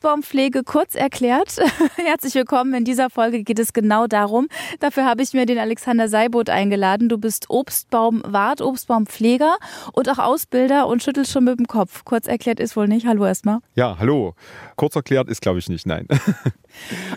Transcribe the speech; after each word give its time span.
Obstbaumpflege 0.00 0.64
kurz 0.64 0.94
erklärt. 0.94 1.58
Herzlich 1.96 2.34
willkommen. 2.34 2.72
In 2.72 2.84
dieser 2.86 3.10
Folge 3.10 3.42
geht 3.42 3.58
es 3.58 3.74
genau 3.74 4.06
darum. 4.06 4.48
Dafür 4.78 5.04
habe 5.04 5.22
ich 5.22 5.34
mir 5.34 5.44
den 5.44 5.58
Alexander 5.58 6.08
Seibot 6.08 6.48
eingeladen. 6.48 7.10
Du 7.10 7.18
bist 7.18 7.50
Obstbaumwart, 7.50 8.62
Obstbaumpfleger 8.62 9.58
und 9.92 10.08
auch 10.08 10.18
Ausbilder 10.18 10.86
und 10.86 11.02
schüttelst 11.02 11.32
schon 11.32 11.44
mit 11.44 11.58
dem 11.58 11.66
Kopf. 11.66 12.06
Kurz 12.06 12.28
erklärt 12.28 12.60
ist 12.60 12.76
wohl 12.76 12.88
nicht. 12.88 13.04
Hallo 13.06 13.26
erstmal. 13.26 13.58
Ja, 13.74 13.98
hallo. 13.98 14.34
Kurz 14.76 14.96
erklärt 14.96 15.28
ist, 15.28 15.42
glaube 15.42 15.58
ich, 15.58 15.68
nicht. 15.68 15.86
Nein. 15.86 16.08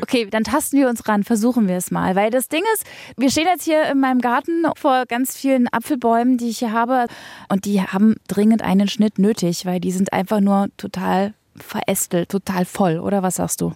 Okay, 0.01 0.25
dann 0.25 0.43
tasten 0.43 0.79
wir 0.79 0.89
uns 0.89 1.07
ran, 1.07 1.23
versuchen 1.23 1.67
wir 1.67 1.77
es 1.77 1.91
mal. 1.91 2.15
Weil 2.15 2.31
das 2.31 2.49
Ding 2.49 2.63
ist, 2.73 2.85
wir 3.17 3.29
stehen 3.29 3.45
jetzt 3.45 3.63
hier 3.63 3.85
in 3.85 3.99
meinem 3.99 4.19
Garten 4.19 4.65
vor 4.75 5.05
ganz 5.05 5.37
vielen 5.37 5.67
Apfelbäumen, 5.67 6.39
die 6.39 6.49
ich 6.49 6.57
hier 6.57 6.71
habe. 6.71 7.05
Und 7.49 7.65
die 7.65 7.79
haben 7.79 8.15
dringend 8.27 8.63
einen 8.63 8.87
Schnitt 8.87 9.19
nötig, 9.19 9.67
weil 9.67 9.79
die 9.79 9.91
sind 9.91 10.11
einfach 10.11 10.39
nur 10.39 10.69
total 10.75 11.35
verästelt, 11.55 12.29
total 12.29 12.65
voll, 12.65 12.99
oder 12.99 13.23
was 13.23 13.35
sagst 13.35 13.61
du? 13.61 13.73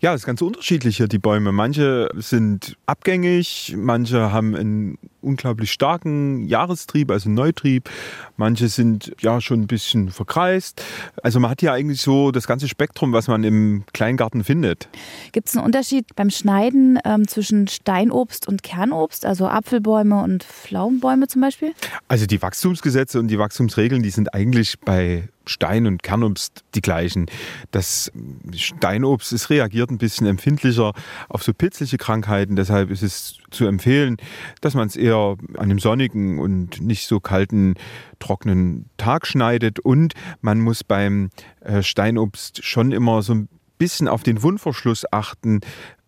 Ja, 0.00 0.14
es 0.14 0.20
ist 0.20 0.26
ganz 0.26 0.40
unterschiedlich 0.42 0.98
hier, 0.98 1.08
die 1.08 1.18
Bäume. 1.18 1.50
Manche 1.50 2.08
sind 2.14 2.76
abgängig, 2.86 3.74
manche 3.76 4.32
haben 4.32 4.54
einen 4.54 4.98
unglaublich 5.20 5.72
starken 5.72 6.46
Jahrestrieb, 6.46 7.10
also 7.10 7.30
Neutrieb. 7.30 7.90
Manche 8.36 8.68
sind 8.68 9.14
ja 9.20 9.40
schon 9.40 9.62
ein 9.62 9.66
bisschen 9.66 10.10
verkreist. 10.10 10.82
Also 11.22 11.40
man 11.40 11.50
hat 11.50 11.60
hier 11.60 11.72
eigentlich 11.72 12.00
so 12.00 12.30
das 12.30 12.46
ganze 12.46 12.68
Spektrum, 12.68 13.12
was 13.12 13.28
man 13.28 13.44
im 13.44 13.84
Kleingarten 13.92 14.44
findet. 14.44 14.88
Gibt 15.32 15.48
es 15.48 15.56
einen 15.56 15.64
Unterschied 15.64 16.14
beim 16.14 16.30
Schneiden 16.30 16.98
ähm, 17.04 17.26
zwischen 17.26 17.68
Steinobst 17.68 18.46
und 18.46 18.62
Kernobst, 18.62 19.26
also 19.26 19.46
Apfelbäume 19.46 20.22
und 20.22 20.44
Pflaumenbäume 20.44 21.26
zum 21.28 21.42
Beispiel? 21.42 21.72
Also 22.06 22.26
die 22.26 22.40
Wachstumsgesetze 22.40 23.18
und 23.18 23.28
die 23.28 23.38
Wachstumsregeln, 23.38 24.02
die 24.02 24.10
sind 24.10 24.34
eigentlich 24.34 24.78
bei 24.80 25.28
Stein- 25.48 25.86
und 25.86 26.02
Kernobst 26.02 26.64
die 26.74 26.82
gleichen. 26.82 27.26
Das 27.70 28.12
Steinobst 28.54 29.32
es 29.32 29.50
reagiert 29.50 29.90
ein 29.90 29.98
bisschen 29.98 30.26
empfindlicher 30.26 30.92
auf 31.28 31.42
so 31.42 31.52
pilzliche 31.52 31.98
Krankheiten. 31.98 32.56
Deshalb 32.56 32.90
ist 32.90 33.02
es 33.02 33.38
zu 33.50 33.66
empfehlen, 33.66 34.18
dass 34.60 34.74
man 34.74 34.86
es 34.86 34.96
eher 34.96 35.07
an 35.16 35.38
einem 35.56 35.78
sonnigen 35.78 36.38
und 36.38 36.80
nicht 36.80 37.06
so 37.06 37.20
kalten, 37.20 37.74
trockenen 38.18 38.88
Tag 38.96 39.26
schneidet. 39.26 39.78
Und 39.78 40.14
man 40.40 40.60
muss 40.60 40.84
beim 40.84 41.30
äh, 41.60 41.82
Steinobst 41.82 42.64
schon 42.64 42.92
immer 42.92 43.22
so 43.22 43.34
ein 43.34 43.48
bisschen 43.78 44.08
auf 44.08 44.22
den 44.22 44.42
Wundverschluss 44.42 45.04
achten. 45.12 45.60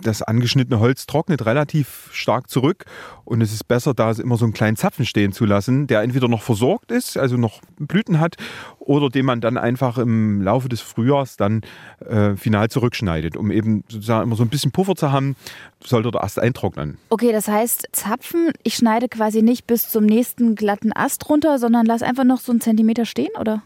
Das 0.03 0.23
angeschnittene 0.23 0.81
Holz 0.81 1.07
trocknet 1.07 1.45
relativ 1.47 2.09
stark 2.13 2.49
zurück 2.51 2.85
und 3.25 3.41
es 3.41 3.53
ist 3.53 3.69
besser, 3.69 3.95
da 3.95 4.11
immer 4.13 4.37
so 4.37 4.45
einen 4.45 4.55
kleinen 4.55 4.77
Zapfen 4.77 5.05
stehen 5.05 5.33
zu 5.33 5.45
lassen, 5.45 5.87
der 5.87 6.03
entweder 6.03 6.29
noch 6.29 6.43
versorgt 6.43 6.91
ist, 6.91 7.17
also 7.17 7.37
noch 7.37 7.61
Blüten 7.79 8.19
hat, 8.19 8.37
oder 8.79 9.09
den 9.09 9.25
man 9.25 9.41
dann 9.41 9.57
einfach 9.57 9.99
im 9.99 10.43
Laufe 10.43 10.69
des 10.69 10.81
Frühjahrs 10.81 11.37
dann 11.37 11.63
äh, 12.01 12.35
final 12.37 12.71
zurückschneidet, 12.71 13.37
um 13.37 13.51
eben 13.51 13.85
sozusagen 13.89 14.25
immer 14.25 14.37
so 14.37 14.43
ein 14.43 14.49
bisschen 14.49 14.73
Puffer 14.73 14.97
zu 14.97 15.13
haben, 15.13 15.37
sollte 15.85 16.11
der 16.11 16.25
Ast 16.25 16.39
eintrocknen. 16.39 16.99
Okay, 17.11 17.33
das 17.33 17.47
heißt 17.49 17.89
Zapfen, 17.93 18.51
ich 18.63 18.75
schneide 18.75 19.09
quasi 19.09 19.43
nicht 19.43 19.67
bis 19.67 19.89
zum 19.89 20.07
nächsten 20.07 20.55
glatten 20.55 20.93
Ast 20.95 21.29
runter, 21.29 21.59
sondern 21.59 21.87
lass 21.87 22.03
einfach 22.03 22.25
noch 22.25 22.41
so 22.41 22.53
einen 22.53 22.61
Zentimeter 22.61 23.05
stehen, 23.05 23.31
oder? 23.39 23.63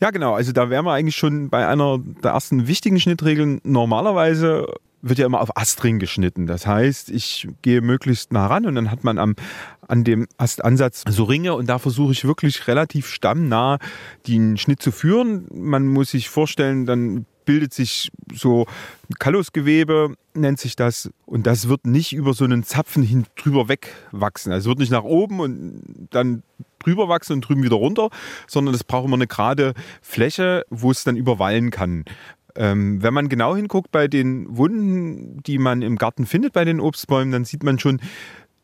Ja, 0.00 0.10
genau. 0.10 0.34
Also 0.34 0.52
da 0.52 0.70
wären 0.70 0.84
wir 0.84 0.92
eigentlich 0.92 1.16
schon 1.16 1.48
bei 1.48 1.66
einer 1.66 1.98
der 2.22 2.32
ersten 2.32 2.68
wichtigen 2.68 3.00
Schnittregeln. 3.00 3.60
Normalerweise 3.64 4.66
wird 5.02 5.18
ja 5.18 5.26
immer 5.26 5.40
auf 5.40 5.56
Astring 5.56 5.98
geschnitten. 5.98 6.46
Das 6.46 6.66
heißt, 6.66 7.10
ich 7.10 7.48
gehe 7.62 7.80
möglichst 7.80 8.32
nah 8.32 8.46
ran 8.46 8.66
und 8.66 8.74
dann 8.74 8.90
hat 8.90 9.04
man 9.04 9.18
am, 9.18 9.36
an 9.86 10.04
dem 10.04 10.26
Astansatz 10.36 11.04
so 11.08 11.24
Ringe 11.24 11.54
und 11.54 11.68
da 11.68 11.78
versuche 11.78 12.12
ich 12.12 12.24
wirklich 12.24 12.66
relativ 12.66 13.08
stammnah 13.08 13.78
den 14.26 14.56
Schnitt 14.56 14.82
zu 14.82 14.90
führen. 14.90 15.46
Man 15.52 15.86
muss 15.86 16.10
sich 16.10 16.28
vorstellen, 16.28 16.86
dann 16.86 17.26
bildet 17.48 17.72
sich 17.72 18.10
so 18.34 18.66
Kallusgewebe, 19.18 20.14
nennt 20.34 20.60
sich 20.60 20.76
das. 20.76 21.10
Und 21.24 21.46
das 21.46 21.66
wird 21.70 21.86
nicht 21.86 22.12
über 22.12 22.34
so 22.34 22.44
einen 22.44 22.62
Zapfen 22.62 23.02
hin 23.02 23.24
drüber 23.36 23.70
wegwachsen. 23.70 24.52
Also 24.52 24.66
es 24.66 24.68
wird 24.68 24.80
nicht 24.80 24.92
nach 24.92 25.04
oben 25.04 25.40
und 25.40 26.08
dann 26.10 26.42
drüber 26.78 27.08
wachsen 27.08 27.32
und 27.32 27.40
drüben 27.40 27.62
wieder 27.62 27.76
runter, 27.76 28.10
sondern 28.46 28.74
das 28.74 28.84
braucht 28.84 29.06
immer 29.06 29.16
eine 29.16 29.26
gerade 29.26 29.72
Fläche, 30.02 30.64
wo 30.68 30.90
es 30.90 31.04
dann 31.04 31.16
überwallen 31.16 31.70
kann. 31.70 32.04
Ähm, 32.58 33.02
wenn 33.02 33.14
man 33.14 33.28
genau 33.28 33.54
hinguckt 33.54 33.92
bei 33.92 34.08
den 34.08 34.56
Wunden, 34.56 35.42
die 35.44 35.58
man 35.58 35.80
im 35.80 35.96
Garten 35.96 36.26
findet 36.26 36.52
bei 36.52 36.64
den 36.64 36.80
Obstbäumen, 36.80 37.30
dann 37.30 37.44
sieht 37.44 37.62
man 37.62 37.78
schon 37.78 38.00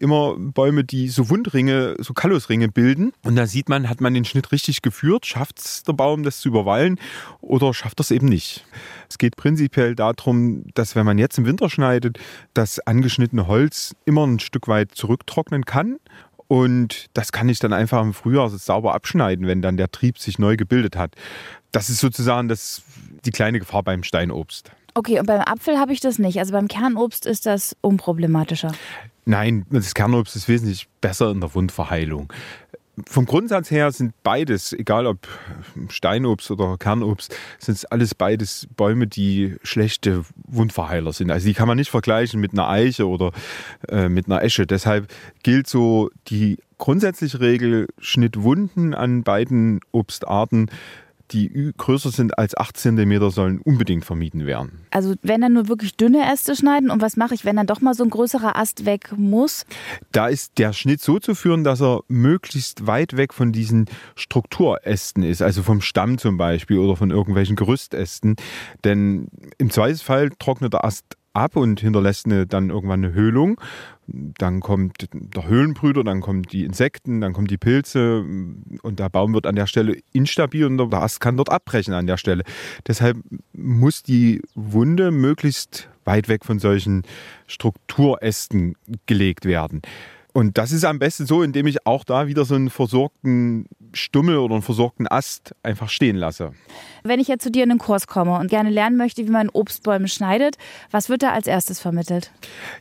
immer 0.00 0.34
Bäume, 0.36 0.82
die 0.82 1.08
so 1.08 1.30
Wundringe, 1.30 1.94
so 1.98 2.12
Kallusringe 2.12 2.68
bilden. 2.68 3.12
Und 3.22 3.36
da 3.36 3.46
sieht 3.46 3.68
man, 3.68 3.88
hat 3.88 4.00
man 4.00 4.12
den 4.12 4.24
Schnitt 4.24 4.50
richtig 4.50 4.82
geführt, 4.82 5.24
schafft 5.24 5.60
es 5.60 5.84
der 5.84 5.92
Baum, 5.92 6.24
das 6.24 6.40
zu 6.40 6.48
überwallen 6.48 6.98
oder 7.40 7.72
schafft 7.72 8.00
es 8.00 8.10
eben 8.10 8.26
nicht. 8.26 8.66
Es 9.08 9.16
geht 9.16 9.36
prinzipiell 9.36 9.94
darum, 9.94 10.64
dass 10.74 10.96
wenn 10.96 11.06
man 11.06 11.16
jetzt 11.16 11.38
im 11.38 11.46
Winter 11.46 11.70
schneidet, 11.70 12.18
das 12.52 12.80
angeschnittene 12.80 13.46
Holz 13.46 13.94
immer 14.04 14.26
ein 14.26 14.40
Stück 14.40 14.66
weit 14.66 14.90
zurücktrocknen 14.92 15.64
kann 15.64 15.98
und 16.48 17.06
das 17.14 17.32
kann 17.32 17.48
ich 17.48 17.58
dann 17.58 17.72
einfach 17.72 18.02
im 18.02 18.12
Frühjahr 18.12 18.50
sauber 18.50 18.94
abschneiden, 18.94 19.46
wenn 19.46 19.62
dann 19.62 19.76
der 19.76 19.90
Trieb 19.90 20.18
sich 20.18 20.38
neu 20.38 20.56
gebildet 20.56 20.96
hat. 20.96 21.14
Das 21.74 21.90
ist 21.90 21.98
sozusagen 21.98 22.46
das, 22.46 22.82
die 23.24 23.32
kleine 23.32 23.58
Gefahr 23.58 23.82
beim 23.82 24.04
Steinobst. 24.04 24.70
Okay, 24.94 25.18
und 25.18 25.26
beim 25.26 25.40
Apfel 25.40 25.76
habe 25.76 25.92
ich 25.92 25.98
das 25.98 26.20
nicht. 26.20 26.38
Also 26.38 26.52
beim 26.52 26.68
Kernobst 26.68 27.26
ist 27.26 27.46
das 27.46 27.76
unproblematischer. 27.80 28.72
Nein, 29.24 29.66
das 29.70 29.92
Kernobst 29.92 30.36
ist 30.36 30.46
wesentlich 30.46 30.86
besser 31.00 31.32
in 31.32 31.40
der 31.40 31.52
Wundverheilung. 31.52 32.32
Vom 33.08 33.26
Grundsatz 33.26 33.72
her 33.72 33.90
sind 33.90 34.14
beides, 34.22 34.72
egal 34.72 35.08
ob 35.08 35.26
Steinobst 35.88 36.52
oder 36.52 36.76
Kernobst, 36.78 37.34
sind 37.58 37.90
alles 37.90 38.14
beides 38.14 38.68
Bäume, 38.76 39.08
die 39.08 39.56
schlechte 39.64 40.22
Wundverheiler 40.46 41.12
sind. 41.12 41.32
Also 41.32 41.48
die 41.48 41.54
kann 41.54 41.66
man 41.66 41.76
nicht 41.76 41.90
vergleichen 41.90 42.40
mit 42.40 42.52
einer 42.52 42.68
Eiche 42.68 43.08
oder 43.08 43.32
äh, 43.88 44.08
mit 44.08 44.26
einer 44.26 44.44
Esche. 44.44 44.64
Deshalb 44.64 45.12
gilt 45.42 45.66
so 45.66 46.10
die 46.28 46.58
grundsätzliche 46.78 47.40
Regel, 47.40 47.88
Schnittwunden 47.98 48.94
an 48.94 49.24
beiden 49.24 49.80
Obstarten 49.90 50.70
die 51.30 51.72
größer 51.76 52.10
sind 52.10 52.38
als 52.38 52.56
8 52.56 52.76
cm, 52.76 53.30
sollen 53.30 53.60
unbedingt 53.60 54.04
vermieden 54.04 54.46
werden. 54.46 54.86
Also 54.90 55.14
wenn 55.22 55.40
dann 55.40 55.54
nur 55.54 55.68
wirklich 55.68 55.96
dünne 55.96 56.30
Äste 56.30 56.54
schneiden 56.54 56.90
und 56.90 57.00
was 57.00 57.16
mache 57.16 57.34
ich, 57.34 57.44
wenn 57.44 57.56
dann 57.56 57.66
doch 57.66 57.80
mal 57.80 57.94
so 57.94 58.04
ein 58.04 58.10
größerer 58.10 58.56
Ast 58.56 58.84
weg 58.84 59.12
muss? 59.16 59.66
Da 60.12 60.28
ist 60.28 60.58
der 60.58 60.72
Schnitt 60.72 61.00
so 61.00 61.18
zu 61.18 61.34
führen, 61.34 61.64
dass 61.64 61.80
er 61.80 62.02
möglichst 62.08 62.86
weit 62.86 63.16
weg 63.16 63.32
von 63.32 63.52
diesen 63.52 63.86
Strukturästen 64.16 65.22
ist, 65.22 65.42
also 65.42 65.62
vom 65.62 65.80
Stamm 65.80 66.18
zum 66.18 66.36
Beispiel 66.36 66.78
oder 66.78 66.96
von 66.96 67.10
irgendwelchen 67.10 67.56
Gerüstästen. 67.56 68.36
Denn 68.84 69.28
im 69.58 69.70
Zweifelsfall 69.70 70.30
trocknet 70.38 70.72
der 70.72 70.84
Ast 70.84 71.04
ab 71.34 71.56
und 71.56 71.80
hinterlässt 71.80 72.26
eine, 72.26 72.46
dann 72.46 72.70
irgendwann 72.70 73.04
eine 73.04 73.12
Höhlung. 73.12 73.60
Dann 74.06 74.60
kommt 74.60 75.08
der 75.12 75.46
Höhlenbrüder, 75.46 76.04
dann 76.04 76.20
kommen 76.20 76.42
die 76.42 76.64
Insekten, 76.64 77.20
dann 77.20 77.32
kommen 77.32 77.46
die 77.46 77.56
Pilze 77.56 78.20
und 78.82 78.98
der 78.98 79.08
Baum 79.08 79.34
wird 79.34 79.46
an 79.46 79.56
der 79.56 79.66
Stelle 79.66 79.98
instabil 80.12 80.66
und 80.66 80.78
der 80.78 81.02
Ast 81.02 81.20
kann 81.20 81.36
dort 81.36 81.50
abbrechen 81.50 81.94
an 81.94 82.06
der 82.06 82.16
Stelle. 82.16 82.44
Deshalb 82.86 83.18
muss 83.52 84.02
die 84.02 84.42
Wunde 84.54 85.10
möglichst 85.10 85.88
weit 86.04 86.28
weg 86.28 86.44
von 86.44 86.58
solchen 86.58 87.02
Strukturästen 87.46 88.76
gelegt 89.06 89.46
werden. 89.46 89.82
Und 90.36 90.58
das 90.58 90.72
ist 90.72 90.84
am 90.84 90.98
besten 90.98 91.26
so, 91.26 91.44
indem 91.44 91.68
ich 91.68 91.86
auch 91.86 92.02
da 92.02 92.26
wieder 92.26 92.44
so 92.44 92.56
einen 92.56 92.68
versorgten 92.68 93.66
Stummel 93.92 94.38
oder 94.38 94.54
einen 94.54 94.64
versorgten 94.64 95.06
Ast 95.06 95.54
einfach 95.62 95.88
stehen 95.88 96.16
lasse. 96.16 96.50
Wenn 97.04 97.20
ich 97.20 97.28
jetzt 97.28 97.44
zu 97.44 97.52
dir 97.52 97.62
in 97.62 97.68
den 97.68 97.78
Kurs 97.78 98.08
komme 98.08 98.36
und 98.40 98.48
gerne 98.48 98.70
lernen 98.70 98.96
möchte, 98.96 99.24
wie 99.24 99.30
man 99.30 99.48
Obstbäume 99.48 100.08
schneidet, 100.08 100.56
was 100.90 101.08
wird 101.08 101.22
da 101.22 101.30
als 101.30 101.46
erstes 101.46 101.78
vermittelt? 101.78 102.32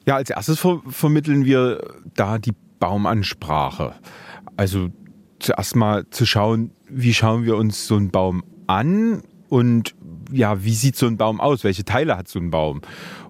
Ja, 0.08 0.16
als 0.16 0.32
erstes 0.32 0.60
ver 0.60 0.82
vermitteln 0.90 1.46
wir 1.46 1.94
da 2.16 2.40
die 2.40 2.54
Baumansprache. 2.80 3.94
Also 4.58 4.90
zuerst 5.38 5.76
mal 5.76 6.10
zu 6.10 6.26
schauen, 6.26 6.72
wie 6.90 7.14
schauen 7.14 7.46
wir 7.46 7.56
uns 7.56 7.86
so 7.86 7.98
einen 7.98 8.10
Baum 8.10 8.44
an 8.66 9.22
und 9.48 9.94
ja, 10.32 10.64
wie 10.64 10.74
sieht 10.74 10.96
so 10.96 11.06
ein 11.06 11.18
Baum 11.18 11.40
aus? 11.40 11.64
Welche 11.64 11.86
Teile 11.86 12.18
hat 12.18 12.28
so 12.28 12.40
ein 12.40 12.50
Baum? 12.50 12.82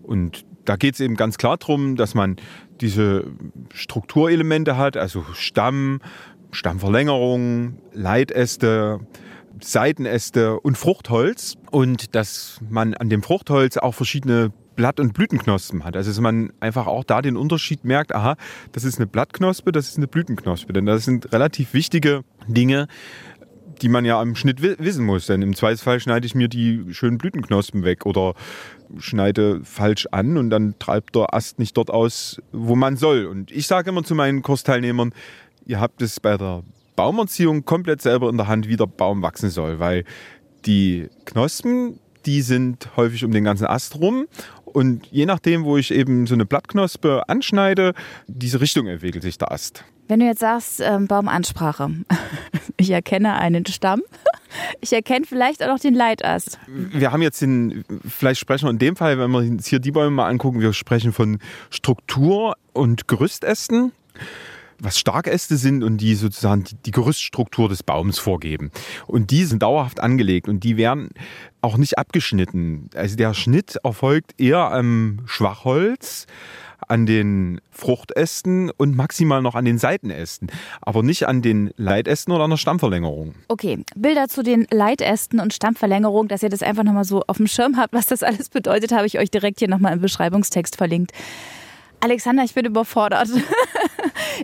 Und 0.02 0.46
da 0.65 0.75
geht 0.75 0.95
es 0.95 1.00
eben 1.00 1.15
ganz 1.15 1.38
klar 1.38 1.57
darum, 1.57 1.95
dass 1.95 2.15
man 2.15 2.38
diese 2.81 3.25
Strukturelemente 3.74 4.77
hat, 4.77 4.98
also 4.98 5.25
Stamm, 5.33 6.00
Stammverlängerung, 6.51 7.80
Leitäste, 7.94 9.00
Seitenäste 9.62 10.60
und 10.60 10.77
Fruchtholz 10.77 11.56
und 11.71 12.15
dass 12.15 12.60
man 12.69 12.94
an 12.94 13.10
dem 13.10 13.24
Fruchtholz 13.24 13.77
auch 13.77 13.94
verschiedene 13.94 14.51
Blatt- 14.75 15.00
und 15.00 15.13
Blütenknospen 15.13 15.83
hat. 15.83 15.95
Also 15.95 16.10
dass 16.10 16.19
man 16.19 16.51
einfach 16.60 16.88
auch 16.88 17.04
da 17.04 17.21
den 17.21 17.38
Unterschied 17.38 17.83
merkt, 17.86 18.13
aha, 18.13 18.36
das 18.71 18.83
ist 18.83 18.98
eine 18.98 19.07
Blattknospe, 19.07 19.71
das 19.71 19.89
ist 19.89 19.98
eine 19.98 20.07
Blütenknospe. 20.07 20.74
Denn 20.74 20.86
das 20.86 21.06
sind 21.06 21.31
relativ 21.31 21.74
wichtige 21.74 22.24
Dinge, 22.48 22.88
die 23.84 23.90
man 23.90 24.06
ja 24.06 24.20
am 24.20 24.36
Schnitt 24.36 24.62
wissen 24.62 25.06
muss. 25.06 25.28
Denn 25.28 25.42
im 25.42 25.56
Zweifelsfall 25.56 26.00
schneide 26.00 26.26
ich 26.26 26.34
mir 26.34 26.48
die 26.48 26.86
schönen 26.92 27.18
Blütenknospen 27.18 27.84
weg 27.84 28.06
oder 28.06 28.34
schneide 28.98 29.62
falsch 29.64 30.08
an 30.12 30.38
und 30.38 30.50
dann 30.50 30.76
treibt 30.80 31.16
der 31.16 31.34
Ast 31.34 31.60
nicht 31.60 31.76
dort 31.78 31.92
aus, 31.92 32.42
wo 32.52 32.76
man 32.76 32.96
soll. 32.96 33.26
Und 33.26 33.52
ich 33.52 33.68
sage 33.68 33.90
immer 33.90 34.04
zu 34.04 34.16
meinen 34.16 34.42
Kursteilnehmern, 34.42 35.14
ihr 35.66 35.80
habt 35.80 36.02
es 36.02 36.20
bei 36.20 36.38
der 36.38 36.64
Baumerziehung 36.96 37.66
komplett 37.66 38.02
selber 38.02 38.30
in 38.30 38.38
der 38.38 38.48
Hand, 38.48 38.68
wie 38.68 38.78
der 38.78 38.88
Baum 38.88 39.22
wachsen 39.22 39.50
soll, 39.50 39.80
weil 39.80 40.06
die 40.66 41.10
Knospen, 41.26 42.00
die 42.25 42.42
sind 42.42 42.90
häufig 42.96 43.24
um 43.24 43.31
den 43.31 43.44
ganzen 43.44 43.66
Ast 43.66 44.00
rum 44.00 44.28
und 44.66 45.06
je 45.08 45.25
nachdem, 45.25 45.64
wo 45.64 45.78
ich 45.78 45.92
eben 45.92 46.25
so 46.25 46.34
eine 46.34 46.46
Blattknospe 46.46 47.24
anschneide, 47.28 47.94
diese 48.28 48.60
Richtung 48.60 48.88
entwickelt 48.88 49.24
sich 49.24 49.38
der 49.38 49.52
Ast. 49.52 49.84
Wenn 50.08 50.20
du 50.20 50.25
jetzt 50.25 50.40
sagst, 50.40 50.81
ähm, 50.81 51.08
Baumansprache, 51.08 51.92
ich 52.78 52.90
erkenne 52.90 53.36
einen 53.36 53.66
Stamm, 53.66 54.02
ich 54.81 54.92
erkenne 54.92 55.25
vielleicht 55.25 55.64
auch 55.64 55.68
noch 55.68 55.80
den 55.80 55.94
Leitast. 55.94 56.60
Wir 56.68 57.12
haben 57.12 57.22
jetzt 57.22 57.42
den, 57.42 57.86
vielleicht 58.08 58.42
sprechen 58.42 58.66
wir 58.66 58.72
in 58.72 58.80
dem 58.80 58.96
Fall, 58.96 59.18
wenn 59.18 59.31
wir 59.31 59.40
uns 59.40 59.68
hier 59.68 59.80
die 59.80 59.92
Bäume 59.92 60.12
mal 60.12 60.28
angucken, 60.28 60.60
wir 60.60 60.74
sprechen 60.74 61.14
von 61.14 61.40
Struktur- 61.70 62.56
und 62.74 63.08
Gerüstästen 63.08 63.92
was 64.80 64.98
Starkäste 64.98 65.58
sind 65.58 65.84
und 65.84 65.98
die 65.98 66.16
sozusagen 66.16 66.66
die, 66.86 66.92
Gerüststruktur 66.92 67.70
des 67.70 67.84
Baums 67.84 68.20
vorgeben. 68.20 68.72
Und 69.08 69.31
die 69.31 69.46
sind 69.46 69.64
dauerhaft 69.64 70.00
angelegt 70.00 70.48
und 70.48 70.64
die 70.64 70.78
werden 70.78 71.10
auch 71.62 71.78
nicht 71.78 71.98
abgeschnitten. 71.98 72.90
Also 72.94 73.16
der 73.16 73.34
Schnitt 73.34 73.78
erfolgt 73.84 74.40
eher 74.40 74.72
am 74.72 75.22
Schwachholz, 75.25 76.28
an 76.88 77.06
den 77.06 77.62
Fruchtästen 77.72 78.70
und 78.70 78.96
maximal 78.96 79.42
noch 79.42 79.56
an 79.56 79.66
den 79.66 79.78
Seitenästen, 79.78 80.52
aber 80.81 81.04
nicht 81.04 81.28
an 81.28 81.42
den 81.42 81.72
Leitästen 81.78 82.34
oder 82.34 82.44
an 82.44 82.50
der 82.50 82.58
Stammverlängerung. 82.58 83.36
Okay, 83.48 83.80
Bilder 83.96 84.28
zu 84.28 84.44
den 84.44 84.68
Leitästen 84.70 85.40
und 85.40 85.54
Stammverlängerung, 85.54 86.28
dass 86.28 86.44
ihr 86.44 86.50
das 86.50 86.64
einfach 86.64 86.84
nochmal 86.84 87.06
so 87.06 87.24
auf 87.28 87.38
dem 87.38 87.48
Schirm 87.48 87.78
habt, 87.78 87.94
was 87.94 88.08
das 88.08 88.24
alles 88.24 88.50
bedeutet, 88.50 88.92
habe 88.92 89.08
ich 89.08 89.20
euch 89.20 89.31
direkt 89.31 89.60
hier 89.60 89.70
nochmal 89.70 89.94
im 89.94 90.02
Beschreibungstext 90.02 90.75
verlinkt. 90.75 91.12
Alexander, 92.04 92.44
ich 92.44 92.54
bin 92.54 92.66
überfordert. 92.66 93.30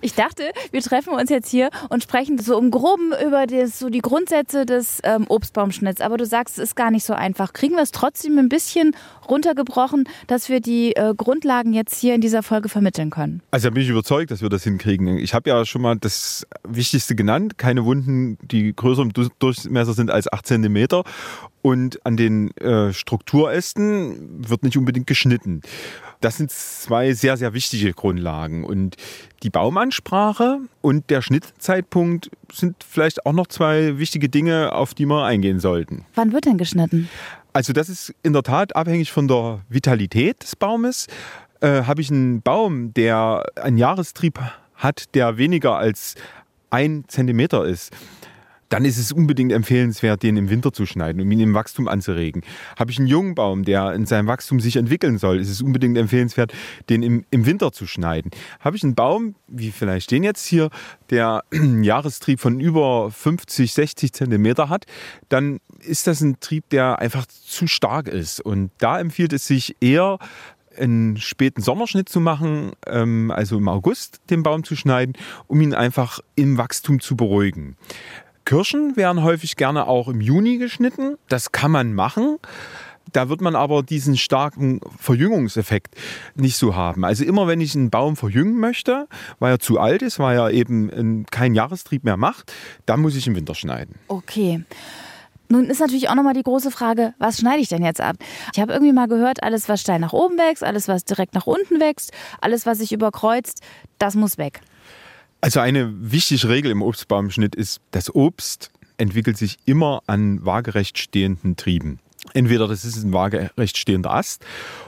Ich 0.02 0.14
dachte, 0.14 0.52
wir 0.72 0.82
treffen 0.82 1.14
uns 1.14 1.30
jetzt 1.30 1.50
hier 1.50 1.70
und 1.90 2.04
sprechen 2.04 2.38
so 2.38 2.58
im 2.60 2.72
Groben 2.72 3.12
über 3.26 3.48
das, 3.48 3.80
so 3.80 3.90
die 3.90 4.00
Grundsätze 4.00 4.66
des 4.66 5.00
ähm, 5.04 5.26
Obstbaumschnitts. 5.28 6.00
Aber 6.00 6.18
du 6.18 6.26
sagst, 6.26 6.58
es 6.58 6.70
ist 6.70 6.76
gar 6.76 6.92
nicht 6.92 7.04
so 7.04 7.14
einfach. 7.14 7.54
Kriegen 7.54 7.76
wir 7.76 7.82
es 7.82 7.92
trotzdem 7.92 8.38
ein 8.38 8.50
bisschen 8.50 8.96
runtergebrochen, 9.28 10.08
dass 10.28 10.48
wir 10.48 10.62
die 10.62 10.96
äh, 10.96 11.14
Grundlagen 11.16 11.74
jetzt 11.74 12.00
hier 12.00 12.16
in 12.16 12.22
dieser 12.22 12.44
Folge 12.44 12.70
vermitteln 12.70 13.10
können? 13.10 13.42
Also 13.52 13.70
da 13.70 13.74
bin 13.74 13.84
ich 13.84 13.90
überzeugt, 13.90 14.32
dass 14.32 14.42
wir 14.42 14.50
das 14.50 14.64
hinkriegen. 14.64 15.18
Ich 15.18 15.34
habe 15.34 15.50
ja 15.50 15.66
schon 15.66 15.82
mal 15.82 15.98
das 15.98 16.48
Wichtigste 16.64 17.16
genannt. 17.16 17.58
Keine 17.58 17.84
Wunden, 17.84 18.38
die 18.42 18.74
größer 18.76 19.02
im 19.02 19.12
Durchmesser 19.40 19.94
sind 19.94 20.12
als 20.12 20.32
8 20.32 20.46
cm. 20.46 21.04
Und 21.62 22.06
an 22.06 22.16
den 22.16 22.56
äh, 22.58 22.94
Strukturästen 22.94 24.48
wird 24.48 24.64
nicht 24.64 24.78
unbedingt 24.78 25.08
geschnitten. 25.08 25.62
Das 26.22 26.36
sind 26.38 26.52
zwei 26.52 27.14
sehr, 27.14 27.38
sehr 27.38 27.54
wichtige 27.54 27.94
Grundlagen. 27.94 28.66
Und 28.66 28.98
die 29.44 29.50
Baumansprache 29.50 30.60
und 30.82 31.10
der 31.10 31.22
Schnittzeitpunkt 31.22 32.30
sind 32.52 32.76
vielleicht 32.88 33.26
auch 33.26 33.32
noch 33.32 33.48
zwei 33.48 33.98
wichtige 34.00 34.28
Dinge, 34.28 34.74
auf 34.74 34.94
die 34.94 35.06
wir 35.06 35.24
eingehen 35.24 35.60
sollten. 35.60 36.06
Wann 36.16 36.34
wird 36.34 36.46
denn 36.46 36.58
geschnitten? 36.58 37.10
Also 37.54 37.72
das 37.74 37.88
ist 37.90 38.14
in 38.22 38.34
der 38.34 38.44
Tat 38.44 38.76
abhängig 38.76 39.12
von 39.12 39.28
der 39.28 39.62
Vitalität 39.70 40.44
des 40.44 40.56
Baumes. 40.56 41.08
Äh, 41.62 41.84
Habe 41.84 42.02
ich 42.02 42.12
einen 42.12 42.42
Baum, 42.42 42.94
der 42.94 43.46
einen 43.56 43.78
Jahrestrieb 43.78 44.40
hat, 44.76 45.16
der 45.16 45.38
weniger 45.38 45.78
als 45.78 46.16
ein 46.70 47.06
Zentimeter 47.08 47.66
ist, 47.66 47.92
dann 48.70 48.86
ist 48.86 48.98
es 48.98 49.12
unbedingt 49.12 49.52
empfehlenswert, 49.52 50.24
den 50.24 50.38
im 50.38 50.50
Winter 50.50 50.72
zu 50.72 50.86
schneiden, 50.86 51.22
um 51.22 51.32
ihn 51.32 51.40
im 51.40 51.54
Wachstum 51.54 51.88
anzuregen. 51.88 52.44
Habe 52.78 52.92
ich 52.92 53.00
einen 53.00 53.08
jungen 53.08 53.36
Baum, 53.36 53.66
der 53.66 53.94
in 53.94 54.06
seinem 54.06 54.28
Wachstum 54.28 54.60
sich 54.60 54.76
entwickeln 54.76 55.18
soll, 55.18 55.40
ist 55.40 55.50
es 55.50 55.62
unbedingt 55.62 55.98
empfehlenswert, 55.98 56.54
den 56.90 57.04
im, 57.04 57.26
im 57.32 57.46
Winter 57.46 57.72
zu 57.72 57.88
schneiden. 57.88 58.32
Habe 58.60 58.78
ich 58.78 58.84
einen 58.84 58.96
Baum, 58.96 59.36
wie 59.48 59.72
vielleicht 59.72 60.12
den 60.12 60.24
jetzt 60.24 60.46
hier, 60.46 60.70
der 61.10 61.44
einen 61.54 61.84
Jahrestrieb 61.84 62.40
von 62.40 62.60
über 62.60 63.12
50, 63.12 63.74
60 63.74 64.14
Zentimeter 64.14 64.70
hat, 64.70 64.86
dann 65.30 65.60
ist 65.80 66.08
das 66.08 66.22
ein 66.22 66.40
Trieb, 66.40 66.70
der 66.70 67.00
einfach 67.00 67.26
zu 67.26 67.68
stark 67.68 68.08
ist. 68.08 68.40
Und 68.40 68.72
da 68.78 69.00
empfiehlt 69.00 69.34
es 69.34 69.48
sich 69.48 69.76
eher, 69.82 70.20
einen 70.78 71.18
späten 71.18 71.62
Sommerschnitt 71.62 72.08
zu 72.08 72.22
machen, 72.22 72.72
ähm, 72.88 73.32
also 73.32 73.58
im 73.58 73.68
August 73.68 74.22
den 74.30 74.44
Baum 74.44 74.64
zu 74.64 74.76
schneiden, 74.76 75.14
um 75.48 75.60
ihn 75.60 75.74
einfach 75.74 76.20
im 76.36 76.58
Wachstum 76.58 77.02
zu 77.02 77.18
beruhigen. 77.18 77.76
Kirschen 78.50 78.98
werden 78.98 79.22
häufig 79.22 79.58
gerne 79.58 79.86
auch 79.86 80.08
im 80.08 80.22
Juni 80.22 80.58
geschnitten. 80.58 81.18
Das 81.28 81.52
kann 81.52 81.70
man 81.70 81.94
machen. 81.94 82.38
Da 83.14 83.30
wird 83.30 83.42
man 83.42 83.56
aber 83.56 83.84
diesen 83.84 84.18
starken 84.18 84.82
Verjüngungseffekt 84.98 85.94
nicht 86.34 86.58
so 86.58 86.76
haben. 86.76 87.06
Also 87.06 87.24
immer 87.26 87.46
wenn 87.46 87.62
ich 87.62 87.76
einen 87.76 87.92
Baum 87.92 88.16
verjüngen 88.16 88.60
möchte, 88.60 89.08
weil 89.38 89.54
er 89.54 89.60
zu 89.60 89.80
alt 89.80 90.02
ist, 90.02 90.18
weil 90.18 90.36
er 90.36 90.50
eben 90.50 91.28
keinen 91.30 91.54
Jahrestrieb 91.54 92.04
mehr 92.04 92.18
macht, 92.18 92.52
dann 92.88 93.02
muss 93.02 93.16
ich 93.16 93.28
im 93.28 93.36
Winter 93.36 93.54
schneiden. 93.54 93.94
Okay. 94.08 94.64
Nun 95.50 95.66
ist 95.66 95.80
natürlich 95.80 96.10
auch 96.10 96.16
nochmal 96.16 96.34
die 96.34 96.42
große 96.42 96.72
Frage, 96.72 97.14
was 97.20 97.38
schneide 97.38 97.62
ich 97.62 97.70
denn 97.70 97.86
jetzt 97.86 98.02
ab? 98.02 98.16
Ich 98.52 98.60
habe 98.60 98.74
irgendwie 98.74 98.94
mal 98.94 99.08
gehört, 99.08 99.44
alles, 99.44 99.70
was 99.70 99.82
steil 99.82 100.00
nach 100.00 100.14
oben 100.14 100.40
wächst, 100.40 100.64
alles, 100.64 100.88
was 100.88 101.06
direkt 101.06 101.36
nach 101.36 101.46
unten 101.46 101.80
wächst, 101.80 102.14
alles, 102.42 102.66
was 102.66 102.80
sich 102.80 102.92
überkreuzt, 102.94 103.62
das 104.00 104.16
muss 104.16 104.40
weg. 104.40 104.62
Also 105.42 105.62
eine 105.62 105.94
wichtige 106.12 106.50
Regel 106.50 106.72
im 106.72 106.82
Obstbaumschnitt 106.82 107.56
ist, 107.56 107.80
das 107.92 108.14
Obst 108.14 108.72
entwickelt 108.98 109.38
sich 109.38 109.58
immer 109.66 110.02
an 110.06 110.46
waagerecht 110.46 110.98
stehenden 110.98 111.56
Trieben. 111.56 112.00
Entweder 112.34 112.68
das 112.68 112.84
ist 112.84 113.02
ein 113.02 113.14
waagerecht 113.14 113.78
stehender 113.78 114.12
Ast 114.12 114.46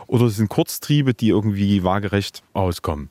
oder 0.07 0.25
es 0.25 0.35
sind 0.35 0.49
Kurztriebe, 0.49 1.13
die 1.13 1.29
irgendwie 1.29 1.83
waagerecht 1.83 2.43
auskommen. 2.53 3.09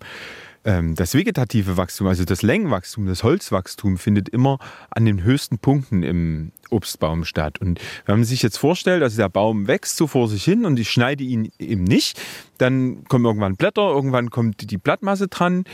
Ähm, 0.62 0.94
das 0.94 1.14
vegetative 1.14 1.76
Wachstum, 1.78 2.06
also 2.06 2.24
das 2.24 2.42
Längenwachstum, 2.42 3.06
das 3.06 3.22
Holzwachstum, 3.22 3.96
findet 3.96 4.28
immer 4.28 4.58
an 4.90 5.06
den 5.06 5.22
höchsten 5.22 5.58
Punkten 5.58 6.02
im 6.02 6.52
Obstbaum 6.68 7.24
statt. 7.24 7.58
Und 7.60 7.80
wenn 8.04 8.16
man 8.16 8.24
sich 8.24 8.42
jetzt 8.42 8.58
vorstellt, 8.58 9.02
also 9.02 9.16
der 9.16 9.30
Baum 9.30 9.68
wächst 9.68 9.96
so 9.96 10.06
vor 10.06 10.28
sich 10.28 10.44
hin 10.44 10.66
und 10.66 10.78
ich 10.78 10.90
schneide 10.90 11.24
ihn 11.24 11.50
eben 11.58 11.84
nicht, 11.84 12.20
dann 12.58 13.04
kommen 13.04 13.24
irgendwann 13.24 13.56
Blätter, 13.56 13.88
irgendwann 13.90 14.30
kommt 14.30 14.70
die 14.70 14.76
Blattmasse 14.76 15.28
dran 15.28 15.64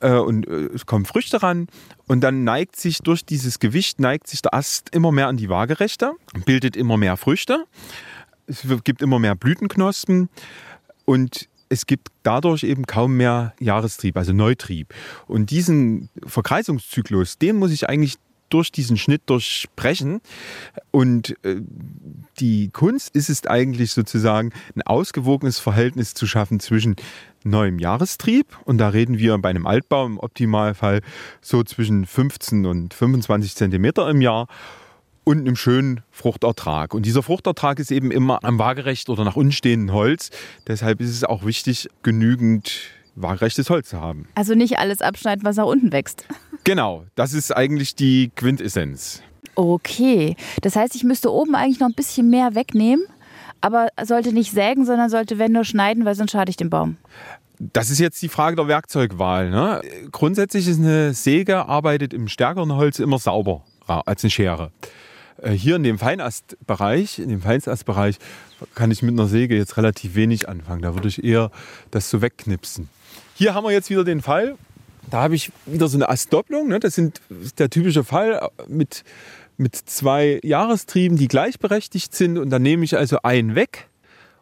äh, 0.00 0.12
und 0.12 0.46
äh, 0.46 0.66
es 0.74 0.84
kommen 0.84 1.06
Früchte 1.06 1.42
ran 1.42 1.68
und 2.06 2.20
dann 2.20 2.44
neigt 2.44 2.76
sich 2.76 2.98
durch 2.98 3.24
dieses 3.24 3.58
Gewicht, 3.58 4.00
neigt 4.00 4.28
sich 4.28 4.42
der 4.42 4.52
Ast 4.52 4.94
immer 4.94 5.12
mehr 5.12 5.28
an 5.28 5.38
die 5.38 5.48
Waagerechte, 5.48 6.12
bildet 6.44 6.76
immer 6.76 6.98
mehr 6.98 7.16
Früchte, 7.16 7.64
es 8.46 8.64
gibt 8.84 9.00
immer 9.00 9.18
mehr 9.18 9.34
Blütenknospen 9.34 10.28
und 11.06 11.48
es 11.68 11.86
gibt 11.86 12.08
dadurch 12.22 12.62
eben 12.62 12.86
kaum 12.86 13.16
mehr 13.16 13.54
Jahrestrieb, 13.60 14.16
also 14.16 14.32
Neutrieb. 14.32 14.94
Und 15.26 15.50
diesen 15.50 16.08
Verkreisungszyklus, 16.24 17.38
den 17.38 17.56
muss 17.56 17.72
ich 17.72 17.88
eigentlich 17.88 18.16
durch 18.48 18.70
diesen 18.70 18.96
Schnitt 18.96 19.22
durchbrechen. 19.26 20.20
Und 20.90 21.36
äh, 21.44 21.60
die 22.38 22.70
Kunst 22.70 23.14
ist 23.14 23.28
es 23.28 23.46
eigentlich 23.46 23.92
sozusagen, 23.92 24.52
ein 24.74 24.82
ausgewogenes 24.82 25.58
Verhältnis 25.58 26.14
zu 26.14 26.26
schaffen 26.26 26.60
zwischen 26.60 26.96
neuem 27.44 27.78
Jahrestrieb, 27.78 28.46
und 28.64 28.78
da 28.78 28.88
reden 28.88 29.18
wir 29.18 29.38
bei 29.38 29.50
einem 29.50 29.66
Altbaum 29.66 30.12
im 30.12 30.18
Optimalfall 30.18 31.00
so 31.40 31.62
zwischen 31.62 32.04
15 32.04 32.66
und 32.66 32.92
25 32.92 33.54
Zentimeter 33.54 34.08
im 34.10 34.20
Jahr, 34.20 34.48
und 35.26 35.40
einem 35.40 35.56
schönen 35.56 36.02
Fruchtertrag. 36.12 36.94
Und 36.94 37.04
dieser 37.04 37.20
Fruchtertrag 37.22 37.80
ist 37.80 37.90
eben 37.90 38.12
immer 38.12 38.38
am 38.44 38.60
waagerecht 38.60 39.08
oder 39.08 39.24
nach 39.24 39.34
unten 39.34 39.50
stehenden 39.50 39.92
Holz. 39.92 40.30
Deshalb 40.68 41.00
ist 41.00 41.10
es 41.10 41.24
auch 41.24 41.44
wichtig, 41.44 41.88
genügend 42.04 42.80
waagerechtes 43.16 43.68
Holz 43.68 43.88
zu 43.88 44.00
haben. 44.00 44.28
Also 44.36 44.54
nicht 44.54 44.78
alles 44.78 45.02
abschneiden, 45.02 45.44
was 45.44 45.56
nach 45.56 45.66
unten 45.66 45.92
wächst. 45.92 46.24
Genau, 46.64 47.04
das 47.14 47.32
ist 47.32 47.56
eigentlich 47.56 47.94
die 47.94 48.32
Quintessenz. 48.34 49.22
Okay, 49.54 50.34
das 50.62 50.74
heißt, 50.74 50.96
ich 50.96 51.04
müsste 51.04 51.32
oben 51.32 51.54
eigentlich 51.54 51.78
noch 51.78 51.86
ein 51.86 51.94
bisschen 51.94 52.28
mehr 52.28 52.56
wegnehmen, 52.56 53.06
aber 53.60 53.86
sollte 54.02 54.32
nicht 54.32 54.50
sägen, 54.50 54.84
sondern 54.84 55.08
sollte, 55.08 55.38
wenn 55.38 55.52
nur 55.52 55.62
schneiden, 55.62 56.04
weil 56.04 56.16
sonst 56.16 56.32
schade 56.32 56.50
ich 56.50 56.56
dem 56.56 56.68
Baum. 56.68 56.96
Das 57.60 57.88
ist 57.88 58.00
jetzt 58.00 58.20
die 58.20 58.28
Frage 58.28 58.56
der 58.56 58.66
Werkzeugwahl. 58.66 59.48
Ne? 59.48 59.80
Grundsätzlich 60.10 60.66
ist 60.66 60.80
eine 60.80 61.14
Säge, 61.14 61.66
arbeitet 61.66 62.12
im 62.12 62.26
stärkeren 62.26 62.74
Holz 62.74 62.98
immer 62.98 63.20
sauber 63.20 63.62
als 63.86 64.24
eine 64.24 64.30
Schere. 64.32 64.72
Äh, 65.42 65.52
hier 65.52 65.76
in 65.76 65.82
dem 65.82 65.98
Feinastbereich, 65.98 67.18
in 67.18 67.28
dem 67.28 67.42
Feinastbereich 67.42 68.18
kann 68.74 68.90
ich 68.90 69.02
mit 69.02 69.12
einer 69.12 69.28
Säge 69.28 69.56
jetzt 69.56 69.76
relativ 69.76 70.14
wenig 70.14 70.48
anfangen. 70.48 70.82
Da 70.82 70.94
würde 70.94 71.08
ich 71.08 71.22
eher 71.22 71.50
das 71.90 72.10
so 72.10 72.22
wegknipsen. 72.22 72.88
Hier 73.34 73.54
haben 73.54 73.64
wir 73.64 73.72
jetzt 73.72 73.90
wieder 73.90 74.04
den 74.04 74.22
Fall. 74.22 74.56
Da 75.10 75.22
habe 75.22 75.34
ich 75.34 75.52
wieder 75.66 75.88
so 75.88 75.96
eine 75.96 76.08
Astdopplung. 76.08 76.68
Ne? 76.68 76.80
Das, 76.80 76.94
sind, 76.94 77.20
ist 77.42 77.58
der 77.58 77.70
typische 77.70 78.02
Fall 78.02 78.48
mit, 78.66 79.04
mit 79.56 79.76
zwei 79.76 80.40
Jahrestrieben, 80.42 81.16
die 81.16 81.28
gleichberechtigt 81.28 82.14
sind. 82.14 82.38
Und 82.38 82.50
dann 82.50 82.62
nehme 82.62 82.84
ich 82.84 82.96
also 82.96 83.18
einen 83.22 83.54
weg 83.54 83.88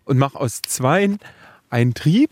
und 0.04 0.18
mache 0.18 0.38
aus 0.38 0.62
zweien 0.62 1.18
einen 1.70 1.94
Trieb 1.94 2.30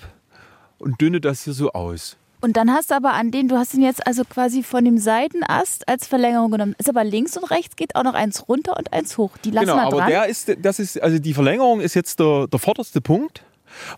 und 0.78 1.00
dünne 1.00 1.20
das 1.20 1.44
hier 1.44 1.52
so 1.52 1.72
aus. 1.72 2.16
Und 2.42 2.56
dann 2.56 2.70
hast 2.72 2.90
du 2.90 2.96
aber 2.96 3.12
an 3.14 3.30
dem, 3.30 3.46
du 3.48 3.56
hast 3.56 3.72
ihn 3.72 3.82
jetzt 3.82 4.04
also 4.06 4.24
quasi 4.24 4.62
von 4.64 4.84
dem 4.84 4.98
Seitenast 4.98 5.88
als 5.88 6.06
Verlängerung 6.08 6.50
genommen. 6.50 6.74
Ist 6.76 6.88
aber 6.88 7.04
links 7.04 7.36
und 7.36 7.44
rechts 7.44 7.76
geht 7.76 7.94
auch 7.96 8.02
noch 8.02 8.14
eins 8.14 8.48
runter 8.48 8.76
und 8.76 8.92
eins 8.92 9.16
hoch. 9.16 9.30
Die 9.44 9.50
lassen 9.52 9.66
genau, 9.66 9.76
wir 9.78 9.82
aber 9.86 9.96
dran. 9.98 10.08
der 10.10 10.26
ist, 10.26 10.52
das 10.60 10.78
ist, 10.80 11.00
also 11.00 11.18
die 11.20 11.34
Verlängerung 11.34 11.80
ist 11.80 11.94
jetzt 11.94 12.18
der, 12.18 12.48
der 12.48 12.58
vorderste 12.58 13.00
Punkt 13.00 13.44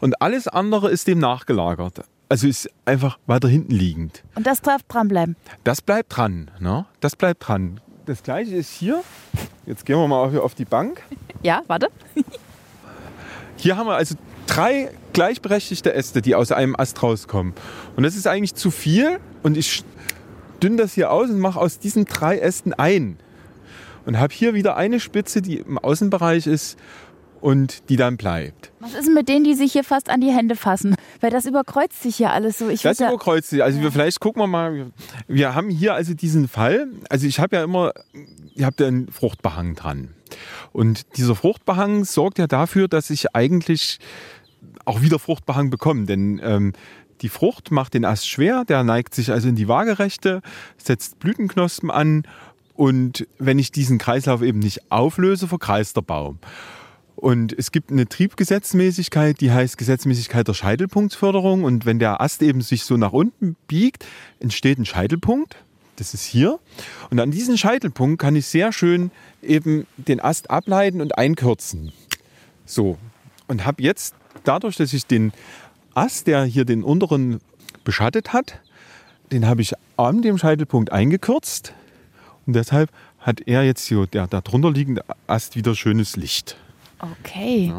und 0.01 0.21
alles 0.21 0.47
andere 0.47 0.91
ist 0.91 1.07
dem 1.07 1.19
nachgelagert. 1.21 2.03
Also 2.29 2.47
ist 2.47 2.69
einfach 2.85 3.19
weiter 3.27 3.49
hinten 3.49 3.73
liegend. 3.73 4.23
und 4.35 4.47
das 4.47 4.61
darf 4.61 4.83
dranbleiben. 4.85 5.37
Das 5.65 5.81
bleibt 5.83 6.17
dran, 6.17 6.51
ne? 6.61 6.85
Das 7.01 7.17
bleibt 7.17 7.49
dran. 7.49 7.81
Das 8.07 8.23
gleiche 8.23 8.55
ist 8.57 8.71
hier. 8.71 9.03
Jetzt 9.67 9.87
gehen 9.87 9.97
wir 9.99 10.07
mal 10.07 10.19
auf- 10.23 10.37
auf 10.37 10.55
die 10.55 10.65
Bank. 10.67 11.03
Ja, 11.43 11.63
warte. 11.67 11.89
Hier 13.57 13.77
haben 13.77 13.87
wir 13.87 13.95
also 13.95 14.15
drei 14.47 14.91
gleichberechtigte 15.13 15.95
Äste, 15.95 16.23
die 16.23 16.35
aus 16.35 16.53
einem 16.53 16.77
Ast 16.77 17.03
rauskommen. 17.03 17.55
Und 17.97 18.03
das 18.03 18.17
ist 18.17 18.27
eigentlich 18.27 18.55
zu 18.55 18.71
viel. 18.71 19.19
Und 19.43 19.57
ich 19.57 19.85
dünne 20.63 20.77
das 20.77 20.95
hier 20.95 21.11
aus 21.11 21.31
und 21.31 21.39
mache 21.39 21.61
aus 21.61 21.79
diesen 21.79 22.05
drei 22.05 22.39
Ästen 22.39 22.73
ein. 22.73 23.17
Und 24.07 24.19
habe 24.19 24.35
hier 24.35 24.55
wieder 24.55 24.77
eine 24.77 25.01
Spitze, 25.01 25.41
die 25.41 25.59
im 25.59 25.79
Außenbereich 25.79 26.47
ist 26.47 26.79
und 27.41 27.89
die 27.89 27.97
dann 27.97 28.17
bleibt. 28.17 28.73
Was 28.81 28.95
ist 28.95 29.07
denn 29.07 29.15
mit 29.15 29.29
denen, 29.29 29.45
die 29.45 29.55
sich 29.55 29.73
hier 29.73 29.85
fast 29.85 30.11
an 30.11 30.21
die 30.21 30.31
Hände 30.31 30.57
fassen? 30.57 30.95
Weil 31.21 31.31
das 31.31 31.45
überkreuzt 31.47 32.03
sich 32.03 32.17
hier 32.17 32.31
alles 32.33 32.59
so. 32.59 32.69
Ich 32.69 32.83
Das 32.83 33.01
überkreuzt 33.01 33.51
sich. 33.51 33.63
Also 33.63 33.81
wir 33.81 33.91
vielleicht 33.93 34.21
gucken 34.21 34.43
wir 34.43 34.47
mal. 34.47 34.75
wir- 34.75 34.91
Wir 35.27 35.55
haben 35.55 35.71
hier 35.71 35.95
also 35.95 36.15
diesen 36.15 36.49
Fall. 36.49 36.89
Also 37.09 37.27
ich 37.27 37.41
habe 37.41 37.57
ja 37.57 37.65
immer, 37.65 37.93
ihr 38.55 38.67
habt 38.67 38.81
ja 38.81 38.87
einen 38.87 39.09
Fruchtbehang 39.11 39.75
dran. 39.75 40.11
Und 40.73 41.17
dieser 41.17 41.35
Fruchtbehang 41.37 42.05
sorgt 42.05 42.39
ja 42.39 42.47
dafür, 42.47 42.89
dass 42.89 43.11
ich 43.11 43.35
eigentlich 43.35 43.99
auch 44.85 45.01
wieder 45.03 45.19
Fruchtbehang 45.19 45.71
bekomme. 45.71 46.07
Denn 46.07 46.41
ähm, 46.43 46.73
die 47.23 47.29
Frucht 47.29 47.71
macht 47.71 47.95
den 47.95 48.05
Ast 48.05 48.29
schwer, 48.29 48.65
der 48.65 48.83
neigt 48.85 49.15
sich 49.15 49.31
also 49.31 49.49
in 49.49 49.55
die 49.57 49.69
Waagerechte, 49.69 50.43
setzt 50.77 51.19
Blütenknospen 51.21 51.91
an. 51.91 52.25
Und 52.75 53.27
wenn 53.39 53.61
ich 53.61 53.71
diesen 53.71 53.99
Kreislauf 53.99 54.43
eben 54.43 54.59
nicht 54.59 54.91
auflöse, 54.91 55.47
verkreist 55.47 55.97
der 55.97 56.03
Baum. 56.03 56.39
Und 57.25 57.59
es 57.59 57.73
gibt 57.73 57.91
eine 57.91 58.07
Triebgesetzmäßigkeit, 58.07 59.41
die 59.41 59.51
heißt 59.51 59.79
Gesetzmäßigkeit 59.79 60.47
der 60.47 60.53
Scheitelpunktsförderung. 60.53 61.65
Und 61.65 61.87
wenn 61.87 61.99
der 61.99 62.21
Ast 62.21 62.43
eben 62.43 62.61
sich 62.61 62.85
so 62.85 62.99
nach 62.99 63.15
unten 63.15 63.57
biegt, 63.67 64.05
entsteht 64.41 64.77
ein 64.77 64.85
Scheitelpunkt. 64.85 65.57
Das 65.97 66.13
ist 66.13 66.25
hier. 66.25 66.59
Und 67.09 67.21
an 67.21 67.31
diesen 67.31 67.57
Scheitelpunkt 67.57 68.21
kann 68.21 68.37
ich 68.37 68.45
sehr 68.45 68.75
schön 68.75 69.11
eben 69.41 69.87
den 69.97 70.21
Ast 70.21 70.51
ableiten 70.51 71.01
und 71.01 71.17
einkürzen. 71.17 71.93
So. 72.67 72.99
Und 73.49 73.65
habe 73.65 73.83
jetzt 73.83 74.15
dadurch, 74.45 74.77
dass 74.77 74.93
ich 74.93 75.07
den 75.07 75.33
Ast, 75.95 76.27
der 76.27 76.45
hier 76.45 76.67
den 76.67 76.85
unteren 76.85 77.41
beschattet 77.85 78.35
hat, 78.35 78.61
den 79.33 79.47
habe 79.47 79.63
ich 79.63 79.73
an 79.97 80.21
dem 80.21 80.37
Scheitelpunkt 80.37 80.93
eingekürzt. 80.93 81.73
Und 82.45 82.53
deshalb 82.53 82.91
hat 83.19 83.41
er 83.47 83.63
jetzt 83.63 83.87
hier, 83.87 84.07
der 84.07 84.27
darunter 84.27 84.71
liegende 84.71 85.07
Ast, 85.27 85.57
wieder 85.57 85.75
schönes 85.75 86.17
Licht. 86.17 86.59
Okay. 87.21 87.73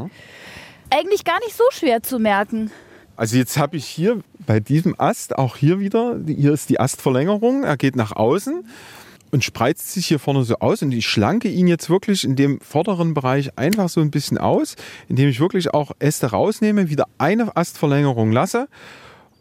Eigentlich 0.89 1.24
gar 1.24 1.39
nicht 1.39 1.55
so 1.55 1.63
schwer 1.72 2.03
zu 2.03 2.20
merken. 2.20 2.72
Also 3.15 3.38
jetzt 3.38 3.58
habe 3.58 3.77
ich 3.77 3.86
hier 3.86 4.22
bei 4.46 4.60
diesem 4.60 5.00
Ast 5.00 5.38
auch 5.38 5.55
hier 5.55 5.79
wieder, 5.79 6.20
hier 6.25 6.51
ist 6.51 6.70
die 6.70 6.79
Astverlängerung, 6.79 7.63
er 7.63 7.77
geht 7.77 7.96
nach 7.96 8.12
außen 8.12 8.67
und 9.32 9.44
spreizt 9.44 9.94
sich 9.94 10.08
hier 10.08 10.20
vorne 10.20 10.44
so 10.44 10.60
aus 10.60 10.82
und 10.82 10.91
ich 10.91 11.08
schlanke 11.08 11.48
ihn 11.48 11.67
jetzt 11.67 11.89
wirklich 11.89 12.24
in 12.24 12.36
dem 12.36 12.60
vorderen 12.60 13.13
Bereich 13.13 13.58
einfach 13.58 13.89
so 13.89 14.01
ein 14.01 14.12
bisschen 14.12 14.38
aus, 14.38 14.75
indem 15.08 15.29
ich 15.29 15.39
wirklich 15.39 15.74
auch 15.74 15.91
Äste 16.00 16.27
rausnehme, 16.27 16.89
wieder 16.89 17.08
eine 17.17 17.55
Astverlängerung 17.55 18.32
lasse 18.32 18.67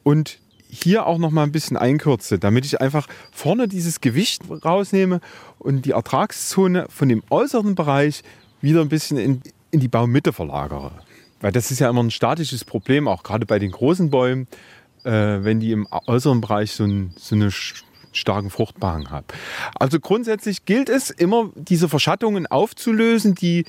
und 0.05 0.39
hier 0.69 1.07
auch 1.07 1.19
noch 1.19 1.31
mal 1.31 1.45
ein 1.45 1.53
bisschen 1.53 1.77
einkürze, 1.77 2.39
damit 2.39 2.65
ich 2.65 2.81
einfach 2.81 3.07
vorne 3.33 3.69
dieses 3.69 4.01
Gewicht 4.01 4.43
rausnehme 4.65 5.21
und 5.59 5.85
die 5.85 5.93
Ertragszone 5.93 6.87
von 6.91 7.09
dem 7.09 7.23
äußeren 7.31 7.75
Bereich 7.75 8.23
wieder 8.61 8.81
ein 8.81 8.89
bisschen 8.89 9.19
in, 9.19 9.43
in 9.75 9.81
die 9.81 9.89
Baummitte 9.89 10.33
verlagere. 10.33 10.93
Weil 11.41 11.53
das 11.53 11.71
ist 11.71 11.81
ja 11.81 11.91
immer 11.91 12.03
ein 12.03 12.11
statisches 12.11 12.65
Problem, 12.65 13.09
auch 13.09 13.23
gerade 13.23 13.45
bei 13.45 13.59
den 13.59 13.73
großen 13.73 14.09
Bäumen, 14.09 14.47
äh, 15.05 15.11
wenn 15.11 15.61
die 15.61 15.73
im 15.73 15.87
äußeren 16.07 16.41
Bereich 16.41 16.73
so, 16.73 16.85
ein, 16.85 17.13
so 17.17 17.35
einen 17.35 17.51
sch- 17.51 17.83
starken 18.13 18.49
Fruchtbehang 18.49 19.11
haben. 19.11 19.27
Also 19.79 19.99
grundsätzlich 20.01 20.65
gilt 20.65 20.89
es 20.89 21.11
immer, 21.11 21.51
diese 21.57 21.89
Verschattungen 21.89 22.47
aufzulösen, 22.47 23.35
die 23.35 23.65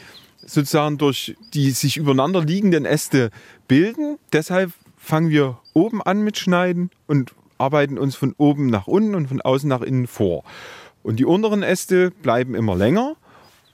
sozusagen 0.45 0.99
durch 0.99 1.35
die 1.53 1.71
sich 1.71 1.97
übereinander 1.97 2.45
liegenden 2.45 2.85
Äste 2.85 3.31
bilden. 3.67 4.19
Deshalb 4.31 4.71
fangen 4.95 5.29
wir 5.29 5.57
oben 5.73 6.03
an 6.03 6.23
mit 6.23 6.37
Schneiden 6.37 6.91
und 7.07 7.33
arbeiten 7.57 7.97
uns 7.97 8.15
von 8.15 8.35
oben 8.37 8.67
nach 8.67 8.85
unten 8.85 9.15
und 9.15 9.27
von 9.27 9.41
außen 9.41 9.67
nach 9.67 9.81
innen 9.81 10.07
vor. 10.07 10.43
Und 11.01 11.17
die 11.17 11.25
unteren 11.25 11.63
Äste 11.63 12.11
bleiben 12.11 12.53
immer 12.53 12.75
länger 12.75 13.15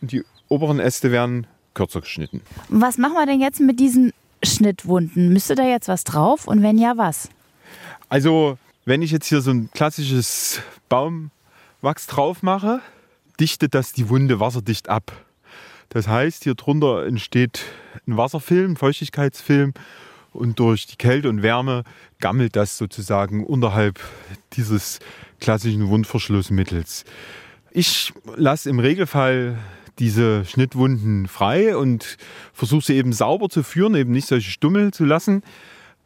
und 0.02 0.12
die 0.14 0.24
oberen 0.48 0.80
Äste 0.80 1.12
werden 1.12 1.46
kürzer 1.74 2.02
geschnitten. 2.02 2.42
Was 2.70 2.98
machen 2.98 3.14
wir 3.14 3.26
denn 3.26 3.40
jetzt 3.40 3.60
mit 3.60 3.80
diesen 3.80 4.14
Schnittwunden? 4.44 5.32
Müsste 5.32 5.56
da 5.56 5.64
jetzt 5.64 5.88
was 5.88 6.04
drauf? 6.04 6.48
Und 6.48 6.62
wenn 6.64 6.78
ja, 6.78 6.98
was? 6.98 7.30
Also, 8.10 8.58
wenn 8.86 9.02
ich 9.02 9.12
jetzt 9.12 9.28
hier 9.28 9.42
so 9.42 9.52
ein 9.52 9.70
klassisches 9.74 10.62
Baumwachs 10.90 12.08
drauf 12.08 12.44
mache, 12.44 12.82
dichtet 13.40 13.74
das 13.74 13.94
die 13.94 14.10
Wunde 14.10 14.40
wasserdicht 14.40 14.90
ab. 14.90 15.12
Das 15.90 16.08
heißt, 16.08 16.44
hier 16.44 16.56
drunter 16.56 17.06
entsteht 17.06 17.62
ein 18.08 18.18
Wasserfilm, 18.18 18.76
Feuchtigkeitsfilm 18.76 19.74
und 20.32 20.60
durch 20.60 20.88
die 20.88 20.96
Kälte 20.96 21.30
und 21.30 21.42
Wärme 21.42 21.84
gammelt 22.20 22.56
das 22.56 22.78
sozusagen 22.78 23.46
unterhalb 23.46 24.00
dieses 24.54 25.00
klassischen 25.40 25.90
Wundverschlussmittels. 25.90 27.04
Ich 27.72 28.14
lasse 28.36 28.70
im 28.70 28.80
Regelfall 28.80 29.58
diese 30.00 30.46
Schnittwunden 30.46 31.28
frei 31.28 31.76
und 31.76 32.18
versuche 32.54 32.86
sie 32.86 32.96
eben 32.96 33.14
sauber 33.14 33.50
zu 33.50 33.64
führen, 33.64 33.96
eben 33.96 34.12
nicht 34.12 34.28
solche 34.28 34.52
Stummel 34.52 34.92
zu 34.92 35.06
lassen, 35.06 35.44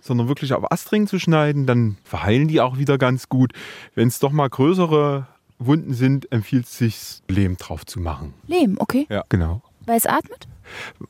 sondern 0.02 0.28
wirklich 0.28 0.54
auf 0.54 0.72
Astring 0.72 1.08
zu 1.08 1.20
schneiden. 1.20 1.66
Dann 1.66 1.98
verheilen 2.04 2.48
die 2.48 2.62
auch 2.62 2.78
wieder 2.78 2.98
ganz 2.98 3.30
gut. 3.30 3.54
Wenn 3.94 4.08
es 4.08 4.20
doch 4.20 4.32
mal 4.32 4.50
größere 4.50 5.28
Wunden 5.60 5.94
sind, 5.94 6.32
empfiehlt 6.32 6.66
es 6.66 6.78
sich, 6.78 7.22
Lehm 7.30 7.58
drauf 7.58 7.86
zu 7.86 8.00
machen. 8.00 8.34
Lehm, 8.48 8.76
okay. 8.80 9.08
Ja, 9.10 9.24
genau. 9.30 9.62
Weil 9.86 9.98
es 9.98 10.06
atmet? 10.06 10.48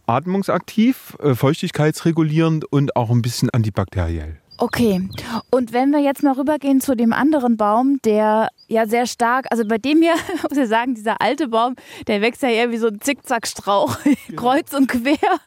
Atmungsaktiv, 0.05 1.15
äh, 1.20 1.34
feuchtigkeitsregulierend 1.34 2.65
und 2.65 2.96
auch 2.96 3.10
ein 3.10 3.22
bisschen 3.22 3.50
antibakteriell. 3.50 4.38
Okay. 4.57 5.07
Und 5.50 5.74
wenn 5.74 5.91
wir 5.91 6.00
jetzt 6.00 6.24
mal 6.24 6.33
rübergehen 6.33 6.81
zu 6.81 6.95
dem 6.95 7.13
anderen 7.13 7.57
Baum, 7.57 8.00
der 8.03 8.50
ja 8.67 8.88
sehr 8.88 9.05
stark, 9.05 9.45
also 9.51 9.65
bei 9.65 9.77
dem 9.77 10.01
hier, 10.01 10.15
muss 10.50 10.57
ich 10.57 10.69
sagen, 10.69 10.95
dieser 10.95 11.21
alte 11.21 11.47
Baum, 11.47 11.75
der 12.07 12.21
wächst 12.21 12.41
ja 12.41 12.50
eher 12.50 12.71
wie 12.71 12.77
so 12.77 12.88
ein 12.88 13.01
Zickzackstrauch, 13.01 13.97
kreuz 14.35 14.74
und 14.74 14.88
quer. 14.88 15.39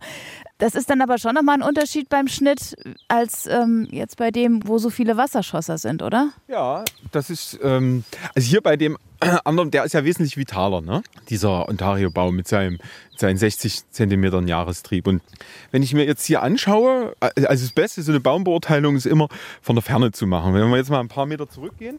Das 0.59 0.75
ist 0.75 0.91
dann 0.91 1.01
aber 1.01 1.19
schon 1.19 1.35
nochmal 1.35 1.55
ein 1.55 1.63
Unterschied 1.63 2.09
beim 2.09 2.27
Schnitt 2.27 2.75
als 3.07 3.47
ähm, 3.47 3.87
jetzt 3.93 4.17
bei 4.17 4.33
dem, 4.33 4.67
wo 4.67 4.79
so 4.79 4.91
viele 4.91 5.17
Wasserschosser 5.17 5.79
sind, 5.79 6.03
oder? 6.03 6.31
Ja, 6.49 6.85
das 7.13 7.31
ist, 7.31 7.59
ähm, 7.63 8.03
also 8.35 8.49
hier 8.49 8.61
bei 8.61 8.77
dem 8.77 8.99
anderen, 9.45 9.71
der 9.71 9.85
ist 9.85 9.95
ja 9.95 10.05
wesentlich 10.05 10.37
vitaler, 10.37 10.81
ne? 10.81 11.03
Dieser 11.31 11.69
Ontario-Baum 11.69 12.35
mit 12.35 12.49
seinem, 12.49 12.79
seinen 13.21 13.37
60 13.37 13.91
Zentimetern 13.91 14.47
Jahrestrieb. 14.47 15.07
Und 15.07 15.23
wenn 15.71 15.83
ich 15.83 15.95
mir 15.95 16.05
jetzt 16.05 16.25
hier 16.25 16.43
anschaue, 16.43 17.15
also 17.21 17.65
das 17.65 17.73
Beste, 17.73 18.03
so 18.03 18.13
eine 18.13 18.21
Baumbeurteilung 18.21 18.97
ist 18.97 19.07
immer 19.07 19.29
von 19.61 19.77
der 19.77 19.83
Ferne 19.83 20.13
zu 20.13 20.27
machen. 20.27 20.55
Wenn 20.55 20.69
wir 20.71 20.77
jetzt 20.77 20.91
mal 20.91 21.01
ein 21.01 21.09
paar 21.09 21.27
Meter 21.27 21.49
zurückgehen, 21.49 21.99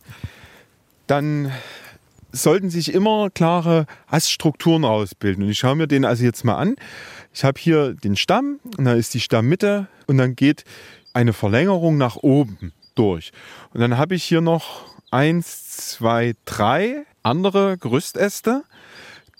dann 1.07 1.51
sollten 2.31 2.69
sich 2.69 2.93
immer 2.93 3.29
klare 3.29 3.85
Aststrukturen 4.07 4.85
ausbilden. 4.85 5.43
Und 5.43 5.49
ich 5.49 5.59
schaue 5.59 5.75
mir 5.75 5.87
den 5.87 6.05
also 6.05 6.23
jetzt 6.23 6.43
mal 6.45 6.55
an. 6.55 6.75
Ich 7.33 7.43
habe 7.43 7.59
hier 7.59 7.93
den 7.93 8.15
Stamm 8.15 8.59
und 8.77 8.85
da 8.85 8.93
ist 8.93 9.13
die 9.13 9.19
Stammmitte 9.19 9.87
und 10.07 10.17
dann 10.17 10.35
geht 10.35 10.63
eine 11.13 11.33
Verlängerung 11.33 11.97
nach 11.97 12.17
oben 12.17 12.73
durch. 12.95 13.31
Und 13.73 13.81
dann 13.81 13.97
habe 13.97 14.15
ich 14.15 14.23
hier 14.23 14.41
noch 14.41 14.85
eins, 15.11 15.75
zwei, 15.75 16.35
drei 16.45 17.05
andere 17.23 17.77
Gerüstäste, 17.77 18.63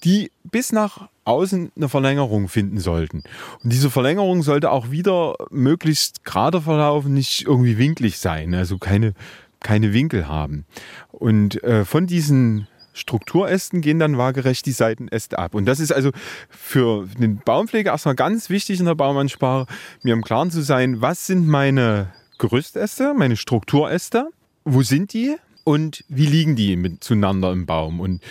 die 0.04 0.32
bis 0.44 0.72
nach 0.72 1.10
außen 1.30 1.72
eine 1.76 1.90
Verlängerung 1.90 2.48
finden 2.50 2.80
sollten. 2.80 3.24
Und 3.64 3.72
diese 3.72 3.90
Verlängerung 3.90 4.42
sollte 4.42 4.72
auch 4.72 4.92
wieder 4.92 5.36
möglichst 5.52 6.26
gerade 6.26 6.62
verlaufen, 6.62 7.14
nicht 7.14 7.46
irgendwie 7.46 7.78
winklig 7.78 8.18
sein, 8.18 8.54
also 8.56 8.78
keine, 8.78 9.14
keine 9.60 9.94
Winkel 9.94 10.28
haben. 10.28 10.66
Und 11.12 11.64
äh, 11.64 11.86
von 11.86 12.08
diesen 12.08 12.68
Strukturästen 12.94 13.82
gehen 13.82 14.00
dann 14.00 14.18
waagerecht 14.18 14.66
die 14.66 14.72
Seitenäste 14.72 15.40
ab. 15.40 15.56
Und 15.56 15.66
das 15.66 15.80
ist 15.80 15.94
also 15.94 16.12
für 16.50 17.08
den 17.20 17.38
Baumpfleger 17.38 17.92
erstmal 17.92 18.16
ganz 18.16 18.50
wichtig 18.50 18.80
in 18.80 18.88
der 18.88 18.96
Baumansprache, 18.96 19.68
mir 20.04 20.14
im 20.14 20.24
Klaren 20.24 20.52
zu 20.52 20.62
sein, 20.62 21.02
was 21.02 21.28
sind 21.28 21.48
meine 21.48 22.12
Gerüstäste, 22.40 23.14
meine 23.14 23.38
Strukturäste, 23.38 24.30
wo 24.66 24.82
sind 24.82 25.14
die 25.14 25.36
und 25.64 26.04
wie 26.08 26.26
liegen 26.26 26.56
die 26.56 26.76
miteinander 26.76 27.52
im 27.52 27.66
Baum. 27.66 28.00
Und 28.00 28.22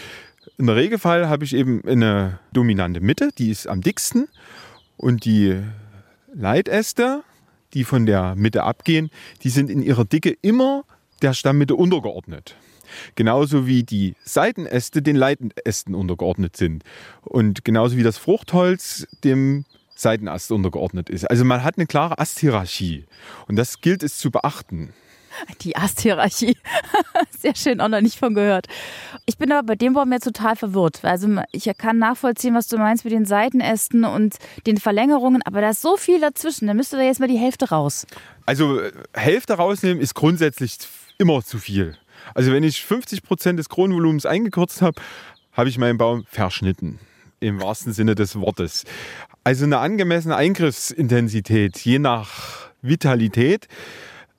der 0.66 0.76
Regelfall 0.76 1.28
habe 1.28 1.44
ich 1.44 1.54
eben 1.54 1.82
eine 1.86 2.40
dominante 2.52 3.00
Mitte, 3.00 3.30
die 3.38 3.50
ist 3.50 3.68
am 3.68 3.80
dicksten 3.80 4.28
und 4.96 5.24
die 5.24 5.62
Leitäste, 6.34 7.22
die 7.74 7.84
von 7.84 8.06
der 8.06 8.34
Mitte 8.34 8.64
abgehen, 8.64 9.10
die 9.42 9.50
sind 9.50 9.70
in 9.70 9.82
ihrer 9.82 10.04
Dicke 10.04 10.36
immer 10.42 10.84
der 11.22 11.32
Stammmitte 11.32 11.74
untergeordnet. 11.74 12.56
Genauso 13.14 13.66
wie 13.66 13.82
die 13.82 14.14
Seitenäste 14.24 15.02
den 15.02 15.16
Leitenästen 15.16 15.94
untergeordnet 15.94 16.56
sind. 16.56 16.84
Und 17.22 17.64
genauso 17.64 17.96
wie 17.96 18.02
das 18.02 18.18
Fruchtholz 18.18 19.06
dem 19.24 19.64
Seitenast 19.94 20.52
untergeordnet 20.52 21.10
ist. 21.10 21.24
Also 21.30 21.44
man 21.44 21.64
hat 21.64 21.76
eine 21.76 21.86
klare 21.86 22.18
Asthierarchie. 22.18 23.04
Und 23.46 23.56
das 23.56 23.80
gilt 23.80 24.02
es 24.02 24.18
zu 24.18 24.30
beachten. 24.30 24.94
Die 25.60 25.76
Asthierarchie. 25.76 26.56
Sehr 27.38 27.54
schön, 27.54 27.80
auch 27.80 27.88
noch 27.88 28.00
nicht 28.00 28.18
von 28.18 28.34
gehört. 28.34 28.66
Ich 29.26 29.38
bin 29.38 29.52
aber 29.52 29.66
bei 29.66 29.74
dem 29.74 29.92
Baum 29.94 30.12
jetzt 30.12 30.24
total 30.24 30.56
verwirrt. 30.56 31.04
Also 31.04 31.28
ich 31.52 31.70
kann 31.78 31.98
nachvollziehen, 31.98 32.54
was 32.54 32.68
du 32.68 32.78
meinst 32.78 33.04
mit 33.04 33.12
den 33.12 33.24
Seitenästen 33.24 34.04
und 34.04 34.36
den 34.66 34.78
Verlängerungen, 34.78 35.42
aber 35.44 35.60
da 35.60 35.70
ist 35.70 35.82
so 35.82 35.96
viel 35.96 36.20
dazwischen. 36.20 36.66
Da 36.66 36.74
müsste 36.74 36.96
da 36.96 37.02
jetzt 37.02 37.20
mal 37.20 37.28
die 37.28 37.38
Hälfte 37.38 37.68
raus. 37.68 38.06
Also 38.46 38.80
Hälfte 39.12 39.54
rausnehmen 39.54 40.00
ist 40.00 40.14
grundsätzlich 40.14 40.78
immer 41.18 41.42
zu 41.42 41.58
viel. 41.58 41.96
Also 42.34 42.52
wenn 42.52 42.62
ich 42.62 42.84
50 42.84 43.22
Prozent 43.22 43.58
des 43.58 43.68
Kronenvolumens 43.68 44.26
eingekürzt 44.26 44.82
habe, 44.82 45.00
habe 45.52 45.68
ich 45.68 45.78
meinen 45.78 45.98
Baum 45.98 46.24
verschnitten. 46.26 46.98
Im 47.40 47.60
wahrsten 47.60 47.92
Sinne 47.92 48.14
des 48.14 48.36
Wortes. 48.36 48.84
Also 49.44 49.64
eine 49.64 49.78
angemessene 49.78 50.36
Eingriffsintensität, 50.36 51.78
je 51.78 51.98
nach 51.98 52.70
Vitalität, 52.82 53.68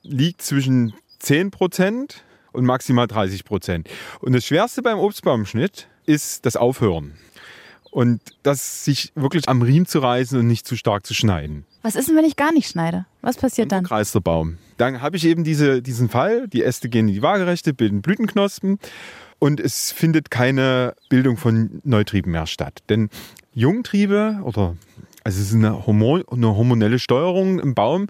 liegt 0.02 0.42
zwischen 0.42 0.94
10 1.18 1.50
Prozent 1.50 2.24
und 2.52 2.64
maximal 2.64 3.06
30 3.06 3.44
Prozent. 3.44 3.88
Und 4.20 4.32
das 4.32 4.44
Schwerste 4.44 4.82
beim 4.82 4.98
Obstbaumschnitt 4.98 5.88
ist 6.06 6.46
das 6.46 6.56
Aufhören. 6.56 7.14
Und 7.90 8.20
das 8.42 8.84
sich 8.84 9.12
wirklich 9.16 9.48
am 9.48 9.62
Riemen 9.62 9.86
zu 9.86 9.98
reißen 9.98 10.38
und 10.38 10.46
nicht 10.46 10.66
zu 10.66 10.76
stark 10.76 11.04
zu 11.04 11.12
schneiden. 11.12 11.64
Was 11.82 11.96
ist 11.96 12.08
denn, 12.08 12.16
wenn 12.16 12.24
ich 12.24 12.36
gar 12.36 12.52
nicht 12.52 12.68
schneide? 12.68 13.06
Was 13.20 13.36
passiert 13.36 13.72
dann? 13.72 13.84
Kreist 13.84 14.14
der 14.14 14.20
Baum. 14.20 14.58
Dann 14.76 15.02
habe 15.02 15.16
ich 15.16 15.24
eben 15.24 15.44
diese, 15.44 15.82
diesen 15.82 16.08
Fall, 16.08 16.46
die 16.48 16.62
Äste 16.62 16.88
gehen 16.88 17.08
in 17.08 17.14
die 17.14 17.22
Waagerechte, 17.22 17.74
bilden 17.74 18.00
Blütenknospen 18.00 18.78
und 19.38 19.60
es 19.60 19.90
findet 19.90 20.30
keine 20.30 20.94
Bildung 21.08 21.36
von 21.36 21.80
Neutrieben 21.82 22.32
mehr 22.32 22.46
statt. 22.46 22.82
Denn 22.88 23.10
Jungtriebe 23.54 24.40
oder 24.44 24.76
also 25.24 25.40
es 25.40 25.48
ist 25.48 25.54
eine, 25.54 25.86
Hormon, 25.86 26.24
eine 26.30 26.56
hormonelle 26.56 26.98
Steuerung 26.98 27.58
im 27.58 27.74
Baum. 27.74 28.06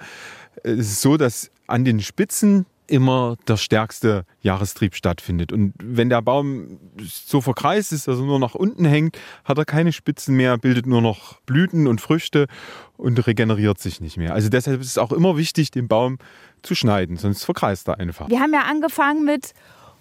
Es 0.63 0.79
ist 0.79 1.01
so, 1.01 1.17
dass 1.17 1.51
an 1.71 1.85
den 1.85 2.01
Spitzen 2.01 2.67
immer 2.91 3.37
der 3.47 3.57
stärkste 3.57 4.25
Jahrestrieb 4.43 4.95
stattfindet. 4.95 5.53
Und 5.53 5.73
wenn 5.81 6.11
der 6.11 6.21
Baum 6.23 6.79
so 7.01 7.41
verkreist 7.41 7.93
ist, 7.93 8.09
dass 8.09 8.19
er 8.19 8.25
nur 8.25 8.41
nach 8.41 8.55
unten 8.55 8.85
hängt, 8.85 9.17
hat 9.45 9.59
er 9.59 9.65
keine 9.65 9.93
Spitzen 9.93 10.37
mehr, 10.37 10.59
bildet 10.59 10.87
nur 10.87 11.01
noch 11.01 11.41
Blüten 11.43 11.87
und 11.87 12.01
Früchte 12.01 12.47
und 12.97 13.25
regeneriert 13.27 13.79
sich 13.79 14.01
nicht 14.01 14.17
mehr. 14.17 14.35
Also 14.35 14.49
deshalb 14.49 14.81
ist 14.81 14.89
es 14.89 14.99
auch 14.99 15.13
immer 15.13 15.37
wichtig, 15.37 15.71
den 15.71 15.89
Baum 15.89 16.19
zu 16.63 16.75
schneiden, 16.75 17.17
sonst 17.17 17.45
verkreist 17.45 17.89
er 17.89 17.99
einfach. 17.99 18.29
Wir 18.29 18.41
haben 18.41 18.53
ja 18.53 18.63
angefangen 18.63 19.25
mit 19.25 19.53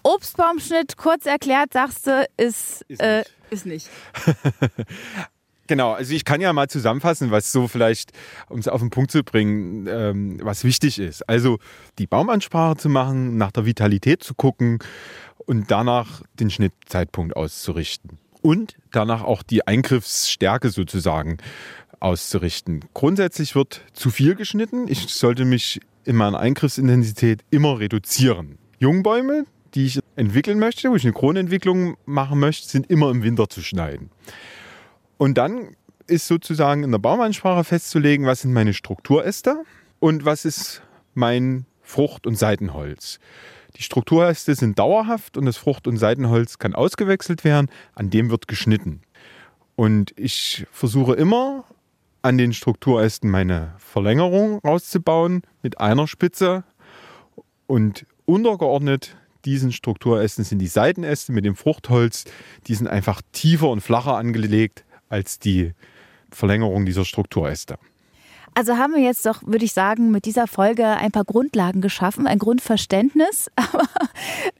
Obstbaumschnitt, 0.02 0.96
kurz 0.96 1.26
erklärt, 1.26 1.72
sagst 1.72 2.06
du, 2.06 2.26
ist, 2.36 2.82
ist 2.88 3.00
äh, 3.00 3.18
nicht. 3.18 3.30
Ist 3.50 3.66
nicht. 3.66 3.88
Genau, 5.70 5.92
also 5.92 6.12
ich 6.14 6.24
kann 6.24 6.40
ja 6.40 6.52
mal 6.52 6.66
zusammenfassen, 6.66 7.30
was 7.30 7.52
so 7.52 7.68
vielleicht, 7.68 8.10
um 8.48 8.58
es 8.58 8.66
auf 8.66 8.80
den 8.80 8.90
Punkt 8.90 9.12
zu 9.12 9.22
bringen, 9.22 9.86
ähm, 9.88 10.40
was 10.42 10.64
wichtig 10.64 10.98
ist. 10.98 11.28
Also 11.28 11.60
die 12.00 12.08
Baumansprache 12.08 12.76
zu 12.76 12.88
machen, 12.88 13.36
nach 13.36 13.52
der 13.52 13.66
Vitalität 13.66 14.24
zu 14.24 14.34
gucken 14.34 14.80
und 15.46 15.70
danach 15.70 16.22
den 16.40 16.50
Schnittzeitpunkt 16.50 17.36
auszurichten. 17.36 18.18
Und 18.42 18.78
danach 18.90 19.22
auch 19.22 19.44
die 19.44 19.64
Eingriffsstärke 19.64 20.70
sozusagen 20.70 21.36
auszurichten. 22.00 22.84
Grundsätzlich 22.92 23.54
wird 23.54 23.82
zu 23.92 24.10
viel 24.10 24.34
geschnitten. 24.34 24.88
Ich 24.88 25.06
sollte 25.14 25.44
mich 25.44 25.80
in 26.04 26.16
meiner 26.16 26.40
Eingriffsintensität 26.40 27.44
immer 27.50 27.78
reduzieren. 27.78 28.58
Jungbäume, 28.80 29.44
die 29.74 29.86
ich 29.86 30.00
entwickeln 30.16 30.58
möchte, 30.58 30.90
wo 30.90 30.96
ich 30.96 31.04
eine 31.04 31.12
Kronentwicklung 31.12 31.96
machen 32.06 32.40
möchte, 32.40 32.66
sind 32.66 32.90
immer 32.90 33.08
im 33.12 33.22
Winter 33.22 33.48
zu 33.48 33.62
schneiden. 33.62 34.10
Und 35.20 35.36
dann 35.36 35.76
ist 36.06 36.28
sozusagen 36.28 36.82
in 36.82 36.92
der 36.92 36.98
Baumansprache 36.98 37.62
festzulegen, 37.62 38.24
was 38.24 38.40
sind 38.40 38.54
meine 38.54 38.72
Strukturäste 38.72 39.64
und 39.98 40.24
was 40.24 40.46
ist 40.46 40.80
mein 41.12 41.66
Frucht- 41.82 42.26
und 42.26 42.36
Seitenholz. 42.36 43.20
Die 43.76 43.82
Strukturäste 43.82 44.54
sind 44.54 44.78
dauerhaft 44.78 45.36
und 45.36 45.44
das 45.44 45.58
Frucht- 45.58 45.86
und 45.86 45.98
Seitenholz 45.98 46.56
kann 46.56 46.74
ausgewechselt 46.74 47.44
werden, 47.44 47.68
an 47.94 48.08
dem 48.08 48.30
wird 48.30 48.48
geschnitten. 48.48 49.02
Und 49.76 50.14
ich 50.16 50.66
versuche 50.72 51.12
immer 51.16 51.64
an 52.22 52.38
den 52.38 52.54
Strukturästen 52.54 53.28
meine 53.30 53.74
Verlängerung 53.76 54.60
rauszubauen 54.60 55.42
mit 55.60 55.82
einer 55.82 56.08
Spitze. 56.08 56.64
Und 57.66 58.06
untergeordnet 58.24 59.18
diesen 59.44 59.72
Strukturästen 59.72 60.44
sind 60.44 60.60
die 60.60 60.66
Seitenäste 60.66 61.32
mit 61.32 61.44
dem 61.44 61.56
Fruchtholz, 61.56 62.24
die 62.68 62.74
sind 62.74 62.88
einfach 62.88 63.20
tiefer 63.32 63.68
und 63.68 63.82
flacher 63.82 64.16
angelegt 64.16 64.86
als 65.10 65.38
die 65.38 65.74
Verlängerung 66.30 66.86
dieser 66.86 67.04
Strukturäste. 67.04 67.78
Also 68.60 68.76
haben 68.76 68.92
wir 68.92 69.00
jetzt 69.00 69.24
doch, 69.24 69.40
würde 69.46 69.64
ich 69.64 69.72
sagen, 69.72 70.10
mit 70.10 70.26
dieser 70.26 70.46
Folge 70.46 70.84
ein 70.86 71.12
paar 71.12 71.24
Grundlagen 71.24 71.80
geschaffen, 71.80 72.26
ein 72.26 72.38
Grundverständnis. 72.38 73.50
Aber 73.56 73.88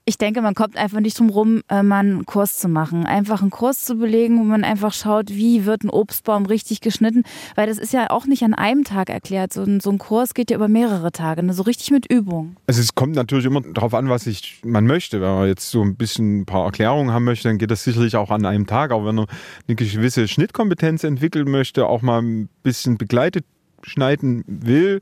ich 0.06 0.16
denke, 0.16 0.40
man 0.40 0.54
kommt 0.54 0.78
einfach 0.78 1.00
nicht 1.00 1.18
drum 1.18 1.28
rum, 1.28 1.60
äh, 1.68 1.82
mal 1.82 1.98
einen 1.98 2.24
Kurs 2.24 2.56
zu 2.56 2.70
machen. 2.70 3.04
Einfach 3.04 3.42
einen 3.42 3.50
Kurs 3.50 3.84
zu 3.84 3.96
belegen, 3.96 4.38
wo 4.38 4.44
man 4.44 4.64
einfach 4.64 4.94
schaut, 4.94 5.28
wie 5.28 5.66
wird 5.66 5.84
ein 5.84 5.90
Obstbaum 5.90 6.46
richtig 6.46 6.80
geschnitten. 6.80 7.24
Weil 7.56 7.66
das 7.66 7.76
ist 7.76 7.92
ja 7.92 8.08
auch 8.08 8.24
nicht 8.24 8.42
an 8.42 8.54
einem 8.54 8.84
Tag 8.84 9.10
erklärt. 9.10 9.52
So 9.52 9.64
ein, 9.64 9.80
so 9.80 9.90
ein 9.90 9.98
Kurs 9.98 10.32
geht 10.32 10.50
ja 10.50 10.56
über 10.56 10.68
mehrere 10.68 11.12
Tage, 11.12 11.42
ne? 11.42 11.52
so 11.52 11.64
richtig 11.64 11.90
mit 11.90 12.10
Übung. 12.10 12.56
Also 12.66 12.80
es 12.80 12.94
kommt 12.94 13.16
natürlich 13.16 13.44
immer 13.44 13.60
darauf 13.60 13.92
an, 13.92 14.08
was 14.08 14.26
ich, 14.26 14.62
man 14.64 14.86
möchte. 14.86 15.20
Wenn 15.20 15.28
man 15.28 15.46
jetzt 15.46 15.70
so 15.70 15.82
ein 15.82 15.96
bisschen 15.96 16.40
ein 16.40 16.46
paar 16.46 16.64
Erklärungen 16.64 17.12
haben 17.12 17.24
möchte, 17.24 17.48
dann 17.48 17.58
geht 17.58 17.70
das 17.70 17.84
sicherlich 17.84 18.16
auch 18.16 18.30
an 18.30 18.46
einem 18.46 18.66
Tag. 18.66 18.92
Aber 18.92 19.04
wenn 19.04 19.16
man 19.16 19.26
eine 19.68 19.76
gewisse 19.76 20.26
Schnittkompetenz 20.26 21.04
entwickeln 21.04 21.50
möchte, 21.50 21.86
auch 21.86 22.00
mal 22.00 22.22
ein 22.22 22.48
bisschen 22.62 22.96
begleitet 22.96 23.44
schneiden 23.82 24.44
will, 24.46 25.00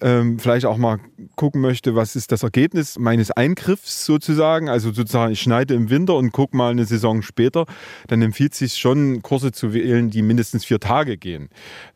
ähm, 0.00 0.38
vielleicht 0.38 0.66
auch 0.66 0.76
mal 0.76 0.98
gucken 1.36 1.60
möchte, 1.60 1.94
was 1.94 2.16
ist 2.16 2.32
das 2.32 2.42
Ergebnis 2.42 2.98
meines 2.98 3.30
Eingriffs 3.30 4.04
sozusagen. 4.04 4.68
Also 4.68 4.92
sozusagen, 4.92 5.32
ich 5.32 5.40
schneide 5.40 5.74
im 5.74 5.88
Winter 5.88 6.16
und 6.16 6.32
gucke 6.32 6.56
mal 6.56 6.72
eine 6.72 6.84
Saison 6.84 7.22
später, 7.22 7.66
dann 8.08 8.20
empfiehlt 8.22 8.52
es 8.52 8.58
sich 8.58 8.74
schon, 8.74 9.22
Kurse 9.22 9.52
zu 9.52 9.72
wählen, 9.72 10.10
die 10.10 10.22
mindestens 10.22 10.64
vier 10.64 10.80
Tage 10.80 11.16
gehen. 11.16 11.48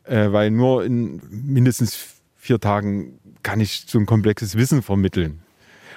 Äh, 0.05 0.31
weil 0.31 0.51
nur 0.51 0.85
in 0.85 1.21
mindestens 1.29 1.97
vier 2.37 2.59
Tagen 2.59 3.19
kann 3.43 3.59
ich 3.59 3.83
so 3.87 3.99
ein 3.99 4.05
komplexes 4.05 4.55
Wissen 4.55 4.81
vermitteln. 4.81 5.41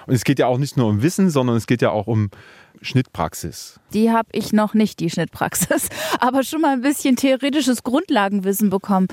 Und 0.06 0.14
es 0.14 0.24
geht 0.24 0.38
ja 0.40 0.46
auch 0.48 0.58
nicht 0.58 0.76
nur 0.76 0.88
um 0.88 1.02
Wissen, 1.02 1.30
sondern 1.30 1.56
es 1.56 1.66
geht 1.66 1.82
ja 1.82 1.90
auch 1.90 2.08
um 2.08 2.30
Schnittpraxis. 2.80 3.78
Die 3.94 4.10
habe 4.10 4.28
ich 4.32 4.52
noch 4.52 4.74
nicht, 4.74 4.98
die 4.98 5.10
Schnittpraxis, 5.10 5.88
aber 6.20 6.42
schon 6.42 6.60
mal 6.60 6.72
ein 6.72 6.82
bisschen 6.82 7.14
theoretisches 7.14 7.84
Grundlagenwissen 7.84 8.70
bekommen. 8.70 9.06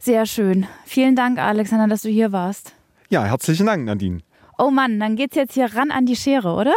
Sehr 0.00 0.24
schön. 0.24 0.66
Vielen 0.86 1.14
Dank, 1.14 1.38
Alexander, 1.38 1.86
dass 1.86 2.02
du 2.02 2.08
hier 2.08 2.32
warst. 2.32 2.74
Ja, 3.10 3.24
herzlichen 3.24 3.66
Dank, 3.66 3.84
Nadine. 3.84 4.20
Oh 4.56 4.70
Mann, 4.70 4.98
dann 4.98 5.16
geht's 5.16 5.36
jetzt 5.36 5.54
hier 5.54 5.74
ran 5.74 5.90
an 5.90 6.06
die 6.06 6.16
Schere, 6.16 6.54
oder? 6.54 6.74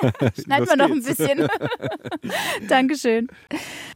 Schneiden 0.42 0.68
wir 0.68 0.76
noch 0.76 0.90
ein 0.90 1.02
bisschen. 1.02 1.48
Dankeschön. 2.68 3.28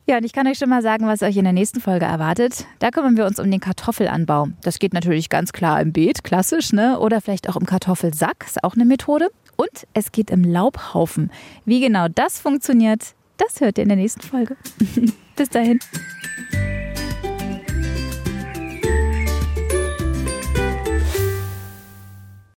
Ja, 0.06 0.18
und 0.18 0.24
ich 0.24 0.32
kann 0.32 0.46
euch 0.48 0.58
schon 0.58 0.68
mal 0.68 0.82
sagen, 0.82 1.06
was 1.06 1.22
euch 1.22 1.36
in 1.36 1.44
der 1.44 1.52
nächsten 1.52 1.80
Folge 1.80 2.06
erwartet. 2.06 2.66
Da 2.80 2.90
kümmern 2.90 3.16
wir 3.16 3.26
uns 3.26 3.38
um 3.38 3.50
den 3.50 3.60
Kartoffelanbau. 3.60 4.48
Das 4.62 4.78
geht 4.78 4.94
natürlich 4.94 5.28
ganz 5.28 5.52
klar 5.52 5.80
im 5.80 5.92
Beet, 5.92 6.24
klassisch, 6.24 6.72
ne? 6.72 6.98
Oder 6.98 7.20
vielleicht 7.20 7.48
auch 7.48 7.56
im 7.56 7.66
Kartoffelsack, 7.66 8.44
ist 8.46 8.64
auch 8.64 8.74
eine 8.74 8.84
Methode. 8.84 9.30
Und 9.56 9.86
es 9.94 10.10
geht 10.12 10.30
im 10.30 10.44
Laubhaufen. 10.44 11.30
Wie 11.64 11.80
genau 11.80 12.06
das 12.08 12.40
funktioniert, 12.40 13.14
das 13.38 13.60
hört 13.60 13.78
ihr 13.78 13.82
in 13.82 13.88
der 13.88 13.98
nächsten 13.98 14.22
Folge. 14.22 14.56
Bis 15.36 15.48
dahin. 15.50 15.80